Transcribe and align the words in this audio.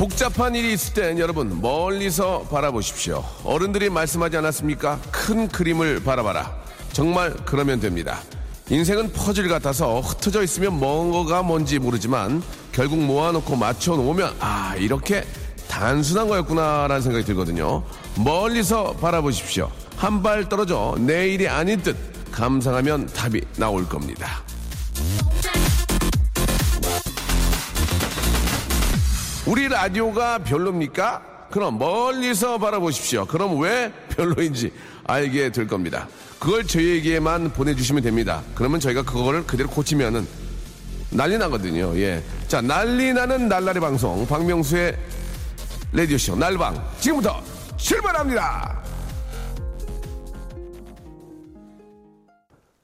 복잡한 0.00 0.54
일이 0.54 0.72
있을 0.72 0.94
땐 0.94 1.18
여러분 1.18 1.60
멀리서 1.60 2.44
바라보십시오. 2.50 3.22
어른들이 3.44 3.90
말씀하지 3.90 4.38
않았습니까? 4.38 4.98
큰 5.10 5.46
그림을 5.46 6.02
바라봐라. 6.02 6.56
정말 6.94 7.36
그러면 7.44 7.80
됩니다. 7.80 8.18
인생은 8.70 9.12
퍼즐 9.12 9.46
같아서 9.50 10.00
흩어져 10.00 10.42
있으면 10.42 10.78
뭔가 10.78 11.42
뭔지 11.42 11.78
모르지만 11.78 12.42
결국 12.72 12.98
모아놓고 12.98 13.56
맞춰놓으면 13.56 14.36
아 14.40 14.74
이렇게 14.78 15.22
단순한 15.68 16.28
거였구나라는 16.28 17.02
생각이 17.02 17.26
들거든요. 17.26 17.82
멀리서 18.16 18.94
바라보십시오. 19.02 19.70
한 19.98 20.22
발 20.22 20.48
떨어져 20.48 20.96
내일이 20.98 21.46
아닌 21.46 21.82
듯 21.82 21.94
감상하면 22.32 23.04
답이 23.08 23.42
나올 23.58 23.86
겁니다. 23.86 24.42
우리 29.46 29.68
라디오가 29.68 30.38
별로입니까? 30.38 31.22
그럼 31.50 31.78
멀리서 31.78 32.58
바라보십시오. 32.58 33.26
그럼 33.26 33.58
왜 33.58 33.92
별로인지 34.10 34.72
알게 35.04 35.50
될 35.50 35.66
겁니다. 35.66 36.06
그걸 36.38 36.66
저희에게만 36.66 37.52
보내주시면 37.52 38.02
됩니다. 38.02 38.42
그러면 38.54 38.80
저희가 38.80 39.02
그거를 39.02 39.46
그대로 39.46 39.68
고치면은 39.68 40.26
난리 41.10 41.36
나거든요. 41.38 41.96
예. 41.98 42.22
자, 42.46 42.60
난리 42.60 43.12
나는 43.12 43.48
날라리 43.48 43.80
방송. 43.80 44.26
박명수의 44.26 44.96
라디오쇼 45.92 46.36
날방. 46.36 46.80
지금부터 47.00 47.42
출발합니다. 47.76 48.78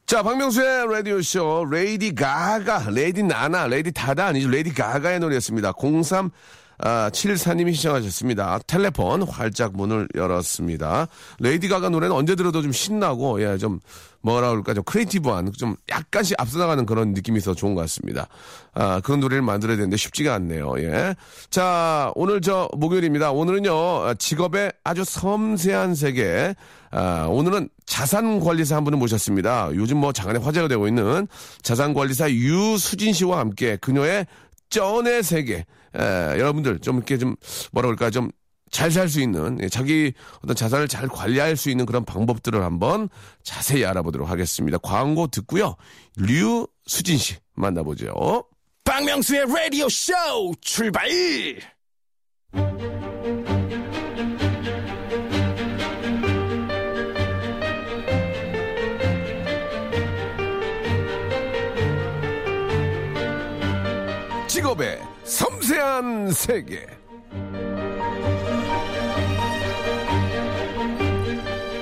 자, 0.06 0.22
박명수의 0.22 0.86
라디오쇼, 0.88 1.66
레이디 1.68 2.14
가가, 2.14 2.90
레이디 2.90 3.24
나나, 3.24 3.66
레이디 3.66 3.90
다다 3.90 4.26
아니죠. 4.26 4.48
레이디 4.48 4.72
가가의 4.72 5.18
노래였습니다. 5.18 5.72
03, 5.72 6.30
아, 6.78 7.10
74님이 7.10 7.74
신청하셨습니다. 7.74 8.60
Telephone 8.68 9.22
활짝 9.22 9.72
문을 9.74 10.06
열었습니다. 10.14 11.08
레이디 11.40 11.66
가가 11.68 11.88
노래는 11.88 12.14
언제 12.14 12.36
들어도 12.36 12.62
좀 12.62 12.70
신나고, 12.70 13.42
예, 13.42 13.58
좀, 13.58 13.80
뭐라 14.20 14.50
그럴까, 14.50 14.74
좀 14.74 14.84
creative한, 14.84 15.52
좀 15.54 15.74
약간씩 15.90 16.36
앞서 16.38 16.58
나가는 16.60 16.86
그런 16.86 17.12
느낌이 17.12 17.38
있어서 17.38 17.56
좋은 17.56 17.74
것 17.74 17.80
같습니다. 17.80 18.28
아, 18.74 19.00
그런 19.00 19.18
노래를 19.18 19.42
만들어야 19.42 19.76
되는데 19.76 19.96
쉽지가 19.96 20.34
않네요. 20.34 20.74
예. 20.78 21.16
자, 21.50 22.12
오늘 22.14 22.40
저 22.42 22.68
목요일입니다. 22.76 23.32
오늘은요, 23.32 24.14
직업의 24.14 24.72
아주 24.84 25.02
섬세한 25.02 25.96
세계, 25.96 26.54
아, 26.90 27.26
오늘은 27.28 27.68
자산관리사 27.86 28.76
한 28.76 28.84
분을 28.84 28.98
모셨습니다. 28.98 29.70
요즘 29.74 29.98
뭐 29.98 30.12
장안에 30.12 30.38
화제가 30.38 30.68
되고 30.68 30.86
있는 30.88 31.26
자산관리사 31.62 32.30
유수진 32.30 33.12
씨와 33.12 33.38
함께 33.38 33.76
그녀의 33.76 34.26
쩐의 34.70 35.22
세계, 35.22 35.64
에, 35.94 36.00
여러분들 36.38 36.80
좀 36.80 36.96
이렇게 36.96 37.18
좀 37.18 37.36
뭐라 37.72 37.86
그럴까 37.88 38.10
좀 38.10 38.30
잘 38.70 38.90
살 38.90 39.08
수 39.08 39.20
있는 39.20 39.58
예, 39.62 39.68
자기 39.68 40.12
어떤 40.42 40.56
자산을 40.56 40.88
잘 40.88 41.08
관리할 41.08 41.56
수 41.56 41.70
있는 41.70 41.86
그런 41.86 42.04
방법들을 42.04 42.62
한번 42.62 43.08
자세히 43.42 43.84
알아보도록 43.84 44.28
하겠습니다. 44.28 44.76
광고 44.78 45.28
듣고요. 45.28 45.76
류수진 46.16 47.16
씨 47.16 47.36
만나보죠. 47.54 48.44
박명수의 48.84 49.46
라디오 49.46 49.88
쇼 49.88 50.12
출발! 50.60 51.08
직업의 64.56 64.98
섬세한 65.24 66.32
세계. 66.32 66.86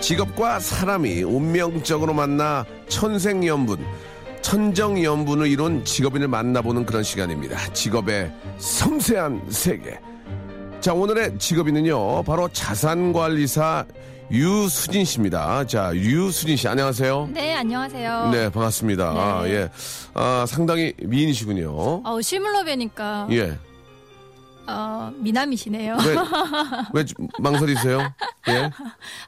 직업과 0.00 0.58
사람이 0.58 1.22
운명적으로 1.22 2.12
만나 2.14 2.66
천생연분, 2.88 3.78
천정연분을 4.42 5.46
이룬 5.46 5.84
직업인을 5.84 6.26
만나보는 6.26 6.84
그런 6.84 7.04
시간입니다. 7.04 7.72
직업의 7.72 8.32
섬세한 8.58 9.42
세계. 9.50 10.00
자, 10.80 10.94
오늘의 10.94 11.38
직업인은요, 11.38 12.24
바로 12.24 12.48
자산관리사 12.48 13.86
유수진 14.30 15.04
씨입니다. 15.04 15.66
자, 15.66 15.94
유수진 15.94 16.56
씨, 16.56 16.66
안녕하세요. 16.66 17.28
네, 17.32 17.54
안녕하세요. 17.54 18.30
네, 18.32 18.48
반갑습니다. 18.50 19.12
네. 19.12 19.20
아, 19.20 19.48
예. 19.48 19.68
아, 20.14 20.44
상당히 20.48 20.92
미인이시군요. 21.02 22.02
어, 22.04 22.20
실물로 22.22 22.64
뵈니까 22.64 23.28
예. 23.32 23.58
어, 24.66 25.12
미남이시네요. 25.16 25.96
왜, 26.06 26.14
왜 27.02 27.04
망설이세요? 27.38 28.12
예. 28.48 28.70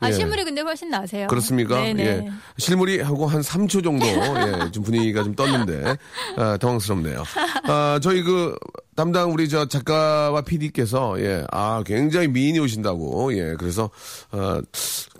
아, 0.01 0.09
예. 0.09 0.13
실물이 0.13 0.45
근데 0.45 0.61
훨씬 0.63 0.91
나세요. 0.91 1.27
그렇습니까? 1.29 1.81
네네. 1.81 2.05
예. 2.05 2.31
실물이 2.59 3.01
하고 3.01 3.27
한 3.27 3.41
3초 3.41 3.83
정도, 3.85 4.07
예, 4.07 4.71
좀 4.71 4.83
분위기가 4.83 5.23
좀 5.23 5.35
떴는데, 5.35 5.97
아, 6.37 6.57
당황스럽네요. 6.59 7.23
아, 7.65 7.99
저희 8.03 8.23
그, 8.23 8.57
담당 8.95 9.33
우리 9.33 9.49
저 9.49 9.67
작가와 9.67 10.43
PD께서, 10.43 11.17
예, 11.21 11.45
아, 11.53 11.83
굉장히 11.85 12.29
미인이 12.29 12.59
오신다고, 12.59 13.37
예, 13.37 13.55
그래서, 13.59 13.91
아, 14.31 14.61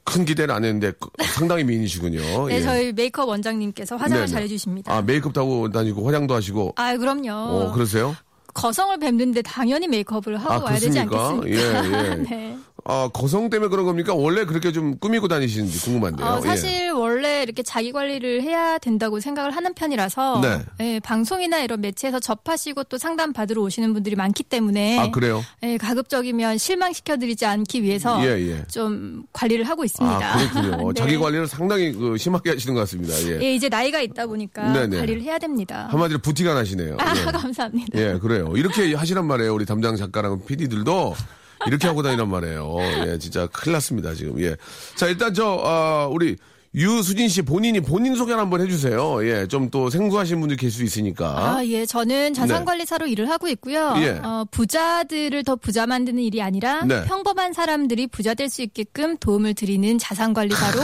큰 0.05 0.25
기대를 0.25 0.55
안 0.55 0.65
했는데, 0.65 0.93
상당히 1.35 1.65
미인이시군요. 1.65 2.49
네, 2.49 2.57
예. 2.57 2.63
저희 2.63 2.93
메이크업 2.93 3.29
원장님께서 3.29 3.97
화장을 3.97 4.21
네 4.23 4.27
네. 4.27 4.33
잘해주십니다. 4.33 4.95
아, 4.95 5.03
메이크업 5.03 5.37
하고 5.37 5.71
다니고 5.71 6.07
화장도 6.07 6.35
하시고, 6.35 6.75
아, 6.77 6.97
그럼요. 6.97 7.33
어, 7.33 7.73
그러세요? 7.73 8.15
거성을 8.57 8.99
뵙는데 8.99 9.43
당연히 9.43 9.87
메이크업을 9.87 10.39
하고 10.39 10.53
아, 10.53 10.59
와야 10.71 10.79
되지 10.79 11.05
그렇습니까? 11.05 11.29
않겠습니까? 11.29 12.05
예, 12.07 12.11
예. 12.11 12.15
네. 12.29 12.59
아, 12.89 13.09
거성 13.13 13.51
때문에 13.51 13.69
그런 13.69 13.85
겁니까? 13.85 14.15
원래 14.15 14.45
그렇게 14.45 14.71
좀 14.71 14.97
꾸미고 14.99 15.27
다니시는지 15.27 15.81
궁금한데요. 15.81 16.27
어, 16.27 16.37
예. 16.39 16.47
사실 16.47 16.93
원래 16.93 17.43
이렇게 17.43 17.65
자기 17.65 17.91
관리를 17.91 18.43
해야 18.43 18.79
된다고 18.79 19.19
생각을 19.19 19.51
하는 19.57 19.75
편이라서 19.75 20.41
네. 20.41 20.63
예, 20.81 21.01
방송이나 21.01 21.59
이런 21.59 21.81
매체에서 21.81 22.21
접하시고 22.21 22.85
또 22.85 22.97
상담 22.97 23.33
받으러 23.33 23.63
오시는 23.63 23.93
분들이 23.93 24.15
많기 24.15 24.45
때문에 24.45 24.99
아, 25.01 25.11
그래요? 25.11 25.43
예, 25.65 25.79
가급적이면 25.79 26.59
실망시켜 26.59 27.17
드리지 27.17 27.45
않기 27.45 27.83
위해서 27.83 28.25
예, 28.25 28.39
예. 28.39 28.65
좀 28.69 29.25
관리를 29.33 29.65
하고 29.65 29.85
있습니다. 29.85 30.17
아, 30.17 30.37
그렇군요. 30.39 30.93
네. 30.95 31.01
자기 31.01 31.19
관리를 31.19 31.49
상당히 31.49 31.93
그 31.93 32.17
심하게 32.17 32.51
하시는 32.51 32.73
것 32.73 32.81
같습니다. 32.83 33.15
예. 33.29 33.41
예, 33.43 33.55
이제 33.55 33.69
나이가 33.69 34.01
있다 34.01 34.27
보니까 34.27 34.73
네네. 34.73 34.99
관리를 34.99 35.23
해야 35.23 35.39
됩니다. 35.39 35.89
한마디로 35.91 36.21
부티가 36.21 36.55
나시네요. 36.55 36.99
아, 37.01 37.17
예. 37.19 37.25
감사합니다. 37.33 37.99
예, 37.99 38.19
그래요. 38.21 38.53
이렇게 38.55 38.95
하시란 38.95 39.27
말이에요. 39.27 39.53
우리 39.53 39.67
담당 39.67 39.97
작가랑 39.97 40.45
PD들도 40.47 41.15
이렇게 41.67 41.87
하고 41.87 42.03
다니란 42.03 42.29
말이에요. 42.29 42.77
예, 43.07 43.19
진짜 43.19 43.47
큰일 43.49 43.75
났습니다, 43.75 44.15
지금. 44.15 44.41
예. 44.41 44.57
자, 44.95 45.07
일단 45.07 45.35
저, 45.35 45.47
어, 45.47 46.09
우리 46.11 46.37
유수진 46.77 47.29
씨 47.29 47.41
본인이 47.41 47.81
본인 47.81 48.15
소개를 48.17 48.39
한번 48.39 48.61
해주세요. 48.61 49.27
예, 49.27 49.47
좀 49.49 49.67
또 49.71 49.91
생소하신 49.91 50.39
분들 50.41 50.57
계실 50.57 50.79
수 50.79 50.85
있으니까. 50.85 51.57
아, 51.57 51.65
예. 51.67 51.85
저는 51.87 52.35
자산관리사로 52.35 53.07
일을 53.09 53.29
하고 53.31 53.49
있고요. 53.49 53.95
네. 53.95 54.03
예. 54.07 54.09
어, 54.23 54.45
부자들을 54.51 55.43
더 55.43 55.57
부자 55.57 55.87
만드는 55.87 56.23
일이 56.23 56.41
아니라 56.43 56.85
네. 56.85 57.05
평범한 57.05 57.53
사람들이 57.53 58.07
부자 58.07 58.35
될 58.35 58.49
수 58.49 58.63
있게끔 58.63 59.17
도움을 59.17 59.55
드리는 59.55 59.99
자산관리사로 59.99 60.81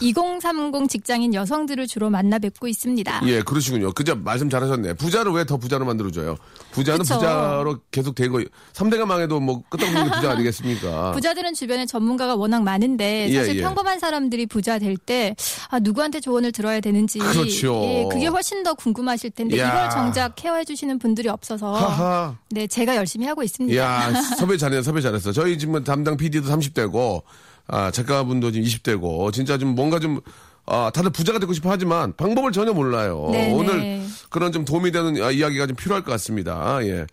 2030 0.00 0.88
직장인 0.88 1.32
여성들을 1.34 1.86
주로 1.86 2.10
만나 2.10 2.38
뵙고 2.38 2.66
있습니다. 2.66 3.20
예, 3.26 3.42
그러시군요. 3.42 3.92
그저 3.92 4.14
말씀 4.16 4.50
잘하셨네. 4.50 4.94
부자를 4.94 5.32
왜 5.32 5.44
더 5.44 5.58
부자로 5.58 5.84
만들어줘요? 5.84 6.36
부자는 6.72 7.00
그쵸. 7.02 7.14
부자로 7.16 7.78
계속 7.90 8.14
되고, 8.14 8.40
3대가 8.72 9.04
망해도 9.04 9.40
뭐 9.40 9.62
끄떡없는 9.68 10.04
게 10.04 10.10
부자 10.10 10.30
아니겠습니까? 10.32 11.12
부자들은 11.14 11.52
주변에 11.54 11.84
전문가가 11.86 12.34
워낙 12.34 12.62
많은데 12.62 13.28
예, 13.28 13.36
사실 13.36 13.56
예. 13.58 13.60
평범한 13.62 13.98
사람들이 14.00 14.46
부자 14.46 14.78
될 14.78 14.96
때 14.96 15.33
아, 15.68 15.78
누구한테 15.78 16.20
조언을 16.20 16.52
들어야 16.52 16.80
되는지 16.80 17.18
그렇죠. 17.18 17.82
예, 17.84 18.04
그게 18.10 18.26
훨씬 18.26 18.62
더 18.62 18.74
궁금하실 18.74 19.30
텐데 19.30 19.58
야. 19.58 19.68
이걸 19.68 19.90
정작 19.90 20.34
케어해 20.36 20.64
주시는 20.64 20.98
분들이 20.98 21.28
없어서 21.28 21.72
하하. 21.74 22.36
네 22.50 22.66
제가 22.66 22.96
열심히 22.96 23.26
하고 23.26 23.42
있습니다. 23.42 23.74
이야, 23.74 24.12
섭외 24.38 24.56
잘했네, 24.56 24.82
섭외 24.82 25.00
잘했어. 25.00 25.32
저희 25.32 25.58
지금 25.58 25.82
담당 25.84 26.16
PD도 26.16 26.48
30대고, 26.48 27.22
아, 27.66 27.90
작가분도 27.90 28.50
지금 28.52 28.66
20대고, 28.66 29.32
진짜 29.32 29.58
좀 29.58 29.74
뭔가 29.74 29.98
좀, 29.98 30.20
아, 30.66 30.90
다들 30.94 31.10
부자가 31.10 31.38
되고 31.38 31.52
싶어 31.52 31.70
하지만 31.70 32.14
방법을 32.16 32.52
전혀 32.52 32.72
몰라요. 32.72 33.28
네네. 33.32 33.52
오늘 33.54 34.02
그런 34.30 34.52
좀 34.52 34.64
도움이 34.64 34.92
되는 34.92 35.22
아, 35.22 35.30
이야기가 35.30 35.66
좀 35.66 35.76
필요할 35.76 36.02
것 36.04 36.10
같습니다. 36.12 36.78
예. 36.82 37.06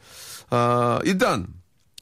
아, 0.50 1.00
일단, 1.06 1.47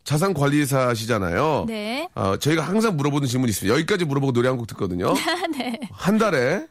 자산 0.09 0.33
관리사시잖아요. 0.33 1.65
네. 1.67 2.09
어, 2.15 2.35
저희가 2.37 2.63
항상 2.63 2.97
물어보는 2.97 3.27
질문이 3.27 3.51
있습니다. 3.51 3.75
여기까지 3.75 4.05
물어보고 4.05 4.33
노래 4.33 4.47
한 4.47 4.57
곡 4.57 4.65
듣거든요. 4.65 5.13
네. 5.55 5.79
한 5.91 6.17
달에 6.17 6.65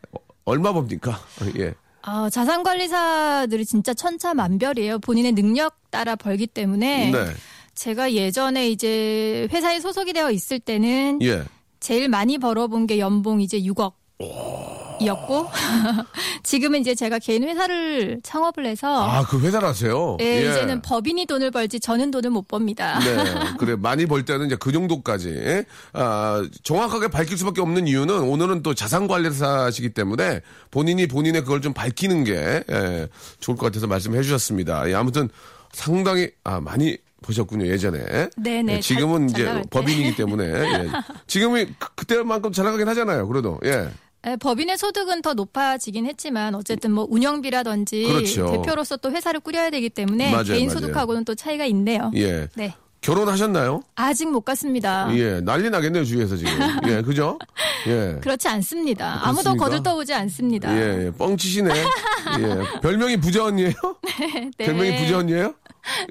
얼마 0.44 0.72
법니까? 0.72 1.20
예. 1.58 1.72
어, 2.04 2.28
자산 2.30 2.64
관리사들이 2.64 3.64
진짜 3.64 3.94
천차만별이에요. 3.94 4.98
본인의 4.98 5.32
능력 5.32 5.76
따라 5.90 6.16
벌기 6.16 6.48
때문에 6.48 7.12
네. 7.12 7.26
제가 7.76 8.12
예전에 8.12 8.70
이제 8.70 9.46
회사에 9.52 9.78
소속이 9.78 10.12
되어 10.14 10.32
있을 10.32 10.58
때는 10.58 11.20
예. 11.22 11.44
제일 11.78 12.08
많이 12.08 12.38
벌어본 12.38 12.88
게 12.88 12.98
연봉 12.98 13.40
이제 13.40 13.60
6억 13.60 13.92
이었고 15.00 15.48
지금은 16.42 16.80
이제 16.80 16.94
제가 16.94 17.18
개인 17.18 17.42
회사를 17.44 18.20
창업을 18.22 18.66
해서 18.66 19.08
아, 19.08 19.22
그 19.24 19.40
회사를 19.40 19.68
하세요? 19.68 20.16
예, 20.20 20.40
이제는 20.40 20.82
법인이 20.82 21.26
돈을 21.26 21.50
벌지 21.50 21.80
저는 21.80 22.10
돈을 22.10 22.30
못 22.30 22.48
법니다. 22.48 22.98
네, 23.00 23.16
그래 23.58 23.76
많이 23.76 24.06
벌 24.06 24.24
때는 24.24 24.46
이제 24.46 24.56
그 24.58 24.72
정도까지 24.72 25.30
예? 25.30 25.64
아, 25.92 26.46
정확하게 26.62 27.08
밝힐 27.08 27.36
수밖에 27.38 27.60
없는 27.60 27.86
이유는 27.86 28.20
오늘은 28.20 28.62
또 28.62 28.74
자산관리사시기 28.74 29.90
때문에 29.90 30.40
본인이 30.70 31.06
본인의 31.06 31.42
그걸 31.42 31.60
좀 31.60 31.72
밝히는 31.72 32.24
게 32.24 32.62
예, 32.70 33.08
좋을 33.40 33.56
것 33.56 33.66
같아서 33.66 33.86
말씀해 33.86 34.22
주셨습니다. 34.22 34.88
예, 34.90 34.94
아무튼 34.94 35.28
상당히 35.72 36.30
아 36.44 36.60
많이 36.60 36.96
보셨군요 37.22 37.66
예전에. 37.66 38.28
네네, 38.36 38.74
예, 38.76 38.80
지금은 38.80 39.28
잘- 39.28 39.44
잘 39.44 39.54
이제 39.56 39.62
때. 39.62 39.68
법인이기 39.70 40.16
때문에 40.16 40.44
예. 40.44 40.88
지금이 41.26 41.66
그- 41.78 41.94
그때만큼 41.96 42.52
잘 42.52 42.64
나가긴 42.64 42.88
하잖아요. 42.88 43.26
그래도 43.28 43.58
예. 43.64 43.88
예, 44.26 44.36
법인의 44.36 44.78
소득은 44.78 45.22
더 45.22 45.34
높아지긴 45.34 46.06
했지만 46.06 46.54
어쨌든 46.54 46.92
뭐 46.92 47.06
운영비라든지 47.08 48.02
그렇죠. 48.04 48.50
대표로서 48.52 48.96
또 48.96 49.10
회사를 49.12 49.40
꾸려야 49.40 49.70
되기 49.70 49.88
때문에 49.88 50.30
맞아요, 50.32 50.44
개인 50.44 50.66
맞아요. 50.66 50.80
소득하고는 50.80 51.24
또 51.24 51.34
차이가 51.34 51.64
있네요. 51.66 52.10
예. 52.16 52.48
네. 52.56 52.74
결혼하셨나요? 53.00 53.82
아직 53.94 54.28
못 54.28 54.40
갔습니다. 54.40 55.08
예, 55.16 55.40
난리 55.40 55.70
나겠네요 55.70 56.04
주위에서 56.04 56.36
지금. 56.36 56.52
예, 56.88 57.00
그죠? 57.00 57.38
예. 57.86 58.18
그렇지 58.20 58.48
않습니다. 58.48 59.20
아무도 59.22 59.42
그렇습니까? 59.54 59.64
거들떠보지 59.64 60.14
않습니다. 60.14 60.76
예, 60.76 61.06
예, 61.06 61.10
뻥치시네. 61.12 61.70
예. 62.40 62.80
별명이 62.80 63.18
부자 63.18 63.44
언니예요? 63.44 63.72
네. 64.58 64.66
별명이 64.66 64.96
부자 64.98 65.18
언니예요? 65.18 65.54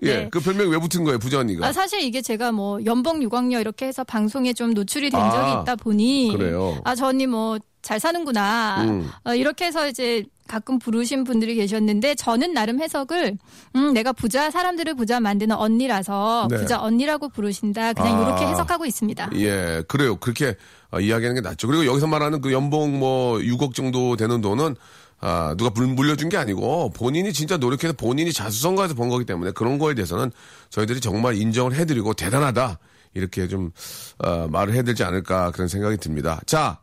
예. 0.03 0.15
네. 0.15 0.29
그 0.31 0.39
별명이 0.39 0.71
왜 0.71 0.77
붙은 0.79 1.03
거예요, 1.03 1.19
부자 1.19 1.39
언니가? 1.39 1.67
아, 1.67 1.73
사실 1.73 2.01
이게 2.01 2.21
제가 2.21 2.51
뭐 2.53 2.79
연봉 2.85 3.19
6억녀 3.19 3.59
이렇게 3.59 3.85
해서 3.85 4.03
방송에 4.03 4.53
좀 4.53 4.73
노출이 4.73 5.09
된 5.09 5.19
아, 5.19 5.29
적이 5.29 5.61
있다 5.61 5.75
보니 5.75 6.33
그래요? 6.37 6.79
아, 6.85 6.95
저 6.95 7.07
언니 7.07 7.27
뭐 7.27 7.59
잘 7.87 8.01
사는구나. 8.01 8.83
음. 8.83 9.09
어, 9.23 9.33
이렇게 9.33 9.63
해서 9.63 9.87
이제 9.87 10.25
가끔 10.45 10.77
부르신 10.77 11.23
분들이 11.23 11.55
계셨는데 11.55 12.15
저는 12.15 12.53
나름 12.53 12.81
해석을 12.81 13.37
음, 13.77 13.93
내가 13.93 14.11
부자 14.11 14.51
사람들을 14.51 14.93
부자 14.95 15.21
만드는 15.21 15.55
언니라서 15.55 16.49
네. 16.51 16.57
부자 16.57 16.81
언니라고 16.81 17.29
부르신다. 17.29 17.93
그냥 17.93 18.19
아. 18.19 18.21
이렇게 18.27 18.45
해석하고 18.45 18.85
있습니다. 18.85 19.29
예, 19.35 19.83
그래요. 19.87 20.17
그렇게 20.17 20.57
어, 20.91 20.99
이야기하는 20.99 21.41
게 21.41 21.47
낫죠. 21.47 21.65
그리고 21.67 21.85
여기서 21.85 22.07
말하는 22.07 22.41
그 22.41 22.51
연봉 22.51 22.99
뭐 22.99 23.37
6억 23.37 23.73
정도 23.73 24.17
되는 24.17 24.41
돈은 24.41 24.75
아, 25.21 25.55
누가 25.57 25.69
물- 25.69 25.87
물려준 25.87 26.27
게 26.27 26.35
아니고 26.35 26.89
본인이 26.91 27.31
진짜 27.31 27.55
노력해서 27.55 27.93
본인이 27.93 28.33
자수성가해서 28.33 28.95
번 28.95 29.07
거기 29.07 29.23
때문에 29.23 29.51
그런 29.51 29.77
거에 29.79 29.93
대해서는 29.95 30.29
저희들이 30.71 30.99
정말 30.99 31.37
인정을 31.37 31.73
해드리고 31.73 32.15
대단하다. 32.15 32.79
이렇게 33.13 33.47
좀, 33.47 33.71
어, 34.19 34.47
말을 34.51 34.73
해야 34.73 34.81
되지 34.83 35.05
않을까 35.05 35.51
그런 35.51 35.69
생각이 35.69 35.95
듭니다. 35.97 36.41
자, 36.45 36.79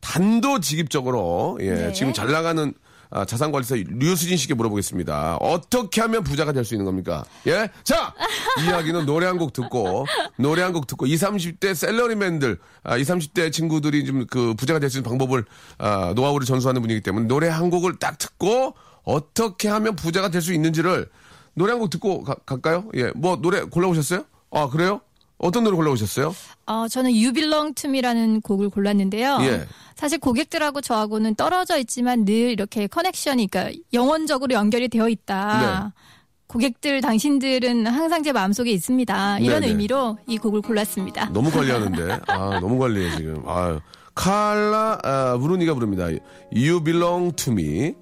단도직입적으로, 0.00 1.58
예, 1.60 1.70
네. 1.74 1.92
지금 1.92 2.12
잘 2.12 2.30
나가는 2.30 2.72
아, 3.12 3.24
자산관리사 3.24 3.74
류수진 3.88 4.36
씨께 4.36 4.54
물어보겠습니다. 4.54 5.38
어떻게 5.40 6.00
하면 6.02 6.22
부자가 6.22 6.52
될 6.52 6.64
수 6.64 6.74
있는 6.74 6.84
겁니까? 6.84 7.24
예? 7.48 7.68
자! 7.82 8.14
이야기는 8.64 9.04
노래 9.04 9.26
한 9.26 9.36
곡 9.36 9.52
듣고, 9.52 10.06
노래 10.36 10.62
한 10.62 10.72
곡 10.72 10.86
듣고, 10.86 11.06
20, 11.06 11.28
30대 11.28 11.74
셀러리맨들, 11.74 12.58
아, 12.84 12.96
20, 12.96 13.16
30대 13.34 13.50
친구들이 13.52 14.04
좀 14.04 14.26
그 14.30 14.54
부자가 14.54 14.78
될 14.78 14.90
수 14.90 14.98
있는 14.98 15.08
방법을, 15.08 15.44
아, 15.78 16.12
노하우를 16.14 16.46
전수하는 16.46 16.82
분이기 16.82 17.00
때문에 17.00 17.26
노래 17.26 17.48
한 17.48 17.68
곡을 17.70 17.96
딱 17.98 18.16
듣고, 18.16 18.74
어떻게 19.02 19.66
하면 19.68 19.96
부자가 19.96 20.28
될 20.28 20.40
수 20.40 20.52
있는지를 20.52 21.08
노래 21.54 21.72
한 21.72 21.80
곡 21.80 21.90
듣고 21.90 22.22
가- 22.22 22.36
갈까요? 22.46 22.84
예. 22.94 23.10
뭐 23.16 23.34
노래 23.36 23.62
골라오셨어요? 23.62 24.24
아, 24.52 24.68
그래요? 24.68 25.00
어떤 25.42 25.64
노래 25.64 25.74
골라오셨어요? 25.76 26.34
어, 26.66 26.86
저는 26.88 27.10
You 27.12 27.32
Belong 27.32 27.74
to 27.74 27.88
Me라는 27.88 28.40
곡을 28.42 28.68
골랐는데요. 28.70 29.38
예. 29.42 29.66
사실 29.96 30.18
고객들하고 30.18 30.80
저하고는 30.80 31.34
떨어져 31.34 31.78
있지만 31.78 32.24
늘 32.24 32.50
이렇게 32.50 32.86
커넥션이, 32.86 33.46
그러니까 33.48 33.78
영원적으로 33.92 34.54
연결이 34.54 34.88
되어 34.88 35.08
있다. 35.08 35.92
네. 35.94 36.02
고객들, 36.46 37.00
당신들은 37.00 37.86
항상 37.86 38.22
제 38.22 38.32
마음속에 38.32 38.70
있습니다. 38.72 39.38
이런 39.38 39.60
네네. 39.60 39.68
의미로 39.68 40.18
이 40.26 40.36
곡을 40.36 40.62
골랐습니다. 40.62 41.30
너무 41.32 41.48
관리하는데. 41.52 42.18
아, 42.26 42.58
너무 42.60 42.78
관리해, 42.78 43.16
지금. 43.16 43.42
아 43.46 43.80
칼라, 44.14 44.98
아, 45.02 45.38
브루니가 45.40 45.72
부릅니다. 45.74 46.06
You 46.52 46.82
belong 46.82 47.34
to 47.36 47.52
me. 47.52 47.94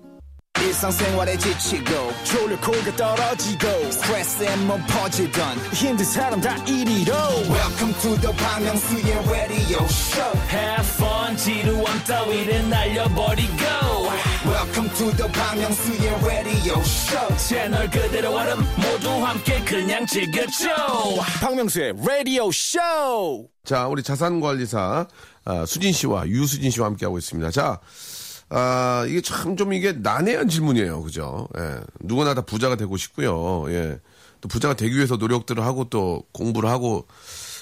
일상생활에 0.62 1.36
지치고, 1.38 2.12
졸려 2.24 2.58
코가 2.60 2.96
떨어지고, 2.96 3.90
스트레스에 3.90 4.56
몸 4.56 4.82
퍼지던, 4.86 5.58
힘든 5.72 6.04
사람 6.04 6.40
다 6.40 6.56
이리로. 6.64 7.14
welcome 7.48 7.94
to 8.00 8.16
the 8.20 8.32
Bang 8.36 8.64
Myung-soo's 8.64 9.30
radio 9.30 9.84
show. 9.84 10.38
Have 10.50 10.86
fun 10.96 11.36
지루함 11.36 12.04
따위를 12.04 12.68
날려버리고. 12.68 14.08
Welcome 14.46 14.90
to 14.94 15.10
the 15.16 15.32
Bang 15.32 15.60
Myung-soo's 15.60 16.24
radio 16.24 16.80
show. 16.80 17.36
채널 17.36 17.88
그대로 17.90 18.34
얼음 18.36 18.58
모두 18.76 19.10
함께 19.24 19.60
그냥 19.64 20.06
즐겨줘. 20.06 20.68
박명수의 21.40 21.94
radio 22.00 22.48
show. 22.52 23.48
자, 23.64 23.86
우리 23.86 24.02
자산관리사, 24.02 25.06
아, 25.44 25.66
수진 25.66 25.92
씨와 25.92 26.26
유수진 26.26 26.70
씨와 26.70 26.86
함께하고 26.88 27.18
있습니다. 27.18 27.50
자, 27.50 27.78
아, 28.50 29.04
이게 29.08 29.20
참 29.20 29.56
좀 29.56 29.72
이게 29.72 29.92
난해한 29.92 30.48
질문이에요. 30.48 31.02
그죠? 31.02 31.48
예. 31.58 31.80
누구나 32.00 32.34
다 32.34 32.40
부자가 32.42 32.76
되고 32.76 32.96
싶고요. 32.96 33.64
예. 33.68 33.98
또 34.40 34.48
부자가 34.48 34.74
되기 34.74 34.94
위해서 34.96 35.16
노력들을 35.16 35.62
하고 35.64 35.84
또 35.90 36.22
공부를 36.32 36.68
하고 36.70 37.06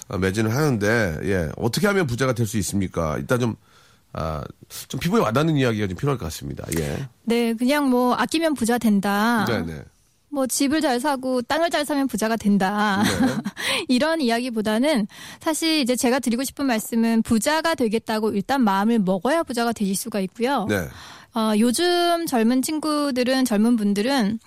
아, 0.09 0.19
매진을 0.19 0.55
하는데, 0.55 1.19
예. 1.25 1.49
어떻게 1.57 1.87
하면 1.89 2.07
부자가 2.07 2.33
될 2.33 2.47
수 2.47 2.59
있습니까? 2.59 3.17
일단 3.19 3.41
좀, 3.41 3.57
아, 4.13 4.45
좀 4.89 5.01
피부에 5.01 5.21
와닿는 5.21 5.57
이야기가 5.57 5.89
좀 5.89 5.97
필요할 5.97 6.17
것 6.19 6.27
같습니다. 6.27 6.65
예. 6.79 7.09
네, 7.25 7.55
그냥 7.55 7.91
뭐 7.91 8.15
아끼면 8.15 8.55
부자 8.55 8.79
된다. 8.79 9.45
네네. 9.47 9.83
뭐 10.29 10.47
집을 10.47 10.81
잘 10.81 11.01
사고 11.01 11.41
땅을 11.43 11.71
잘 11.71 11.85
사면 11.87 12.09
부자가 12.09 12.37
된다. 12.37 13.03
네. 13.03 13.09
이런 13.89 14.21
이야기보다는 14.21 15.07
사실 15.41 15.79
이제 15.81 15.97
제가 15.97 16.19
드리고 16.19 16.45
싶은 16.45 16.67
말씀은 16.67 17.23
부자가 17.23 17.75
되겠다고 17.75 18.33
일단 18.33 18.63
마음을 18.63 18.99
먹어야 18.99 19.43
부자가 19.45 19.73
되실 19.73 19.95
수가 19.97 20.21
있고요. 20.21 20.67
네. 20.69 20.77
어, 21.35 21.53
요즘 21.59 22.27
젊은 22.27 22.63
친구들은 22.63 23.45
젊은 23.45 23.77
분들은 23.77 24.39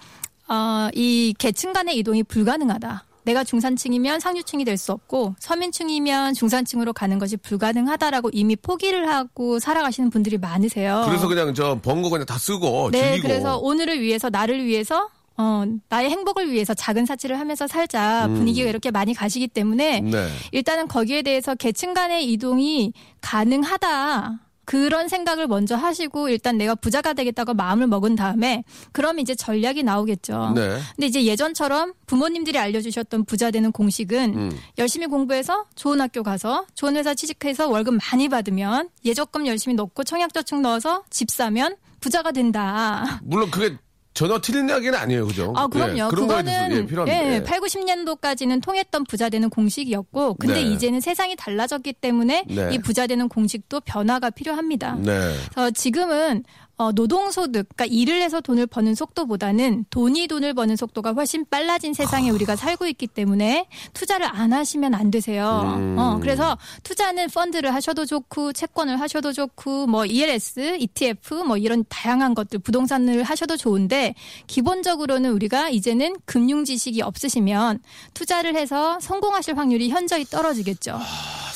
어, 0.48 0.90
이 0.94 1.34
계층 1.38 1.74
간의 1.74 1.98
이동이 1.98 2.24
불가능하다. 2.24 3.06
내가 3.24 3.44
중산층이면 3.44 4.20
상류층이 4.22 4.66
될 4.66 4.76
수 4.78 4.92
없고 4.94 5.36
서민층이면 5.40 6.34
중산층으로 6.34 6.94
가는 6.94 7.20
것이 7.20 7.38
불가능하다라고 7.38 8.32
이미 8.34 8.56
포기를 8.56 9.08
하고 9.10 9.60
살아가시는 9.60 10.10
분들이 10.10 10.38
많으세요. 10.40 11.04
그래서 11.08 11.28
그냥 11.28 11.54
저 11.54 11.76
번 11.76 12.02
거 12.02 12.10
그냥 12.10 12.26
다 12.26 12.38
쓰고 12.40 12.90
네, 12.92 13.02
즐기고. 13.12 13.28
그래서 13.28 13.58
오늘을 13.58 14.02
위해서 14.02 14.30
나를 14.30 14.66
위해서 14.66 15.10
어, 15.40 15.64
나의 15.88 16.10
행복을 16.10 16.52
위해서 16.52 16.74
작은 16.74 17.06
사치를 17.06 17.40
하면서 17.40 17.66
살자 17.66 18.28
분위기가 18.28 18.70
이렇게 18.70 18.92
많이 18.92 19.14
가시기 19.14 19.48
때문에 19.48 20.02
네. 20.02 20.28
일단은 20.52 20.90
거기에 20.90 21.22
대해서 21.22 21.56
계층 21.56 21.94
간의 21.94 22.30
이동이 22.30 22.92
가능하다. 23.22 24.42
그런 24.66 25.08
생각을 25.08 25.48
먼저 25.48 25.76
하시고 25.76 26.28
일단 26.28 26.58
내가 26.58 26.76
부자가 26.76 27.14
되겠다고 27.14 27.54
마음을 27.54 27.88
먹은 27.88 28.16
다음에 28.16 28.66
그럼 28.92 29.18
이제 29.20 29.34
전략이 29.34 29.82
나오겠죠. 29.82 30.52
네. 30.56 30.78
근데 30.96 31.08
이제 31.08 31.24
예전처럼 31.24 31.94
부모님들이 32.06 32.60
알려주셨던 32.60 33.24
부자 33.24 33.50
되는 33.50 33.72
공식은 33.72 34.38
음. 34.38 34.52
열심히 34.78 35.08
공부해서 35.08 35.66
좋은 35.74 36.02
학교 36.02 36.22
가서 36.22 36.66
좋은 36.76 36.98
회사 36.98 37.16
취직해서 37.16 37.70
월급 37.70 37.98
많이 38.12 38.28
받으면 38.28 38.90
예적금 39.06 39.48
열심히 39.48 39.74
넣고 39.76 40.04
청약저축 40.04 40.60
넣어서 40.62 41.04
집 41.10 41.32
사면 41.32 41.78
부자가 42.02 42.32
된다. 42.32 43.22
물론 43.24 43.50
그게 43.50 43.76
전혀 44.14 44.40
틀린 44.40 44.68
이야기는 44.68 44.98
아니에요. 44.98 45.28
그죠? 45.28 45.54
아, 45.56 45.68
그럼요. 45.68 45.94
예, 45.94 46.08
그런 46.10 46.28
그거는 46.28 46.72
예, 46.72 46.86
필요합니다. 46.86 47.26
예, 47.26 47.36
예. 47.36 47.44
8, 47.44 47.60
90년도까지는 47.60 48.62
통했던 48.62 49.06
부자 49.06 49.30
되는 49.30 49.50
공식이었고 49.50 50.36
근데 50.36 50.56
네. 50.56 50.62
이제는 50.64 51.00
세상이 51.00 51.36
달라졌기 51.36 51.94
때문에 51.94 52.46
네. 52.48 52.70
이 52.74 52.80
부자 52.80 53.08
되는 53.08 53.30
공식도 53.30 53.82
변화가 53.82 54.32
필요합니다. 54.32 54.96
네. 54.96 55.34
그래서 55.52 55.72
지금은 55.72 56.44
어, 56.80 56.94
노동소득, 56.94 57.68
그러니까 57.76 57.86
일을 57.86 58.22
해서 58.22 58.40
돈을 58.40 58.66
버는 58.66 58.96
속도보다는 58.96 59.84
돈이 59.90 60.30
돈을 60.30 60.54
버는 60.54 60.78
속도가 60.78 61.12
훨씬 61.12 61.46
빨라진 61.50 61.94
세상에 61.94 62.30
우리가 62.30 62.56
살고 62.56 62.88
있기 62.88 63.06
때문에 63.08 63.68
투자를 63.94 64.26
안 64.26 64.54
하시면 64.54 64.94
안 64.94 65.12
되세요. 65.12 65.76
음. 65.76 65.98
어, 66.00 66.20
그래서 66.22 66.58
투자는 66.84 67.28
펀드를 67.32 67.74
하셔도 67.74 68.06
좋고 68.06 68.54
채권을 68.54 68.98
하셔도 68.98 69.34
좋고 69.34 69.88
뭐 69.88 70.06
ELS, 70.06 70.78
ETF 70.80 71.44
뭐 71.44 71.58
이런 71.58 71.84
다양한 71.90 72.34
것들 72.34 72.60
부동산을 72.60 73.24
하셔도 73.24 73.58
좋은데 73.58 74.16
기본적으로는 74.48 75.34
우리가 75.34 75.68
이제는 75.68 76.16
금융 76.24 76.64
지식이 76.64 77.02
없으시면 77.02 77.80
투자를 78.14 78.56
해서 78.56 78.98
성공하실 79.02 79.58
확률이 79.58 79.90
현저히 79.90 80.24
떨어지겠죠. 80.24 80.98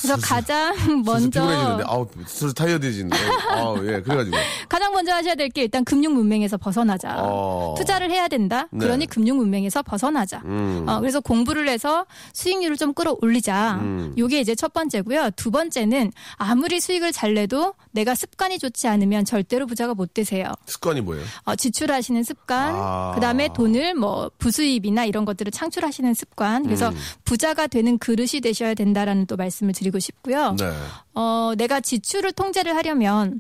그래서 0.02 0.18
가장 0.22 0.76
먼저 1.06 1.40
피곤해지는데 1.42 1.84
아우 1.88 2.06
스스로 2.28 2.52
타이어드해지는데. 2.52 3.18
아우 3.52 3.78
예 3.88 4.02
그래가지고 4.02 4.36
가장 4.68 4.92
먼저 4.92 5.13
하셔야 5.14 5.36
될 5.36 5.50
게 5.54 5.62
일단 5.62 5.86
금융 5.86 6.14
문맹에서 6.16 6.58
벗어나자. 6.58 7.16
어. 7.20 7.76
투자를 7.78 8.10
해야 8.10 8.28
된다. 8.28 8.68
네. 8.72 8.80
그러니 8.80 9.06
금융 9.06 9.38
문맹에서 9.38 9.84
벗어나자. 9.84 10.42
음. 10.46 10.84
어, 10.88 11.00
그래서 11.00 11.20
공부를 11.22 11.68
해서 11.70 12.06
수익률을 12.34 12.78
좀 12.78 12.94
끌어올리자. 12.94 13.76
음. 13.82 14.14
요게 14.18 14.40
이제 14.40 14.56
첫 14.56 14.74
번째고요. 14.74 15.32
두 15.36 15.52
번째는 15.52 16.12
아무리 16.38 16.80
수익을 16.80 17.12
잘 17.12 17.34
내도 17.36 17.74
내가 17.92 18.16
습관이 18.16 18.58
좋지 18.58 18.88
않으면 18.88 19.26
절대로 19.26 19.68
부자가 19.68 19.94
못 19.94 20.14
되세요. 20.14 20.46
습관이 20.66 21.02
뭐예요? 21.02 21.24
어, 21.44 21.56
지출하시는 21.56 22.24
습관, 22.24 22.74
아. 22.76 23.12
그다음에 23.16 23.50
돈을 23.54 23.94
뭐 23.94 24.32
부수입이나 24.40 25.06
이런 25.06 25.26
것들을 25.26 25.52
창출하시는 25.52 26.14
습관. 26.16 26.64
그래서 26.64 26.90
음. 26.90 26.96
부자가 27.26 27.68
되는 27.68 27.98
그릇이 28.00 28.42
되셔야 28.42 28.74
된다라는 28.74 29.28
또 29.28 29.36
말씀을 29.36 29.74
드리고 29.74 30.00
싶고요. 30.00 30.56
네. 30.58 30.72
어, 31.14 31.54
내가 31.58 31.80
지출을 31.80 32.32
통제를 32.32 32.76
하려면 32.76 33.40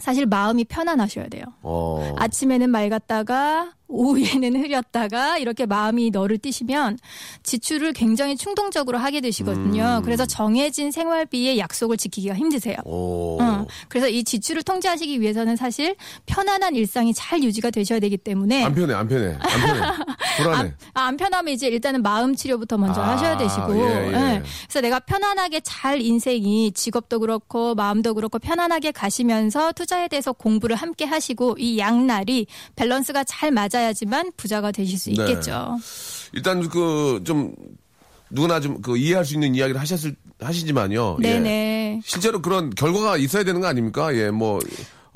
사실 0.00 0.26
마음이 0.26 0.64
편안하셔야 0.64 1.28
돼요. 1.28 1.44
어. 1.62 2.14
아침에는 2.18 2.70
맑았다가 2.70 3.72
오후에는 3.88 4.56
흐렸다가 4.62 5.38
이렇게 5.38 5.66
마음이 5.66 6.10
너를 6.10 6.38
띄시면 6.38 6.98
지출을 7.42 7.92
굉장히 7.94 8.36
충동적으로 8.36 8.98
하게 8.98 9.20
되시거든요. 9.20 9.98
음. 9.98 10.02
그래서 10.04 10.26
정해진 10.26 10.90
생활비의 10.90 11.58
약속을 11.58 11.96
지키기가 11.96 12.34
힘드세요. 12.34 12.76
오. 12.84 13.38
어, 13.42 13.66
그래서 13.88 14.08
이 14.08 14.24
지출을 14.24 14.62
통제하시기 14.62 15.20
위해서는 15.20 15.56
사실 15.56 15.96
편안한 16.26 16.74
일상이 16.74 17.14
잘 17.14 17.42
유지가 17.42 17.70
되셔야 17.70 17.98
되기 18.00 18.16
때문에 18.16 18.64
안 18.64 18.74
편해 18.74 18.94
안 18.94 19.08
편해 19.08 19.36
안 19.40 19.60
편해 19.60 19.80
불안해. 20.36 20.74
아, 20.94 21.02
안 21.02 21.16
편하면 21.16 21.54
이제 21.54 21.68
일단은 21.68 22.02
마음 22.02 22.34
치료부터 22.34 22.76
먼저 22.78 23.00
아, 23.00 23.12
하셔야 23.12 23.36
되시고. 23.38 23.76
예, 23.76 24.12
예. 24.12 24.42
그래서 24.64 24.80
내가 24.80 25.00
편안하게 25.00 25.60
잘 25.60 26.00
인생이 26.00 26.72
직업도 26.72 27.20
그렇고 27.20 27.74
마음도 27.74 28.14
그렇고 28.14 28.38
편안하게 28.38 28.92
가시면서 28.92 29.72
투자에 29.72 30.08
대해서 30.08 30.32
공부를 30.32 30.76
함께 30.76 31.04
하시고 31.04 31.56
이 31.58 31.78
양날이 31.78 32.46
밸런스가 32.76 33.24
잘 33.24 33.50
맞아 33.50 33.77
야지만 33.82 34.30
부자가 34.36 34.70
되실 34.72 34.98
수 34.98 35.10
네. 35.10 35.22
있겠죠. 35.22 35.78
일단 36.32 36.68
그 36.68 37.20
좀 37.24 37.54
누구나 38.30 38.60
좀 38.60 38.80
그 38.82 38.96
이해할 38.98 39.24
수 39.24 39.34
있는 39.34 39.54
이야기를 39.54 39.80
하셨을 39.80 40.14
하시지만요. 40.40 41.16
예. 41.22 41.22
네네. 41.22 42.00
실제로 42.04 42.40
그런 42.42 42.70
결과가 42.70 43.16
있어야 43.16 43.42
되는 43.44 43.60
거 43.60 43.66
아닙니까? 43.66 44.14
예, 44.14 44.30
뭐. 44.30 44.58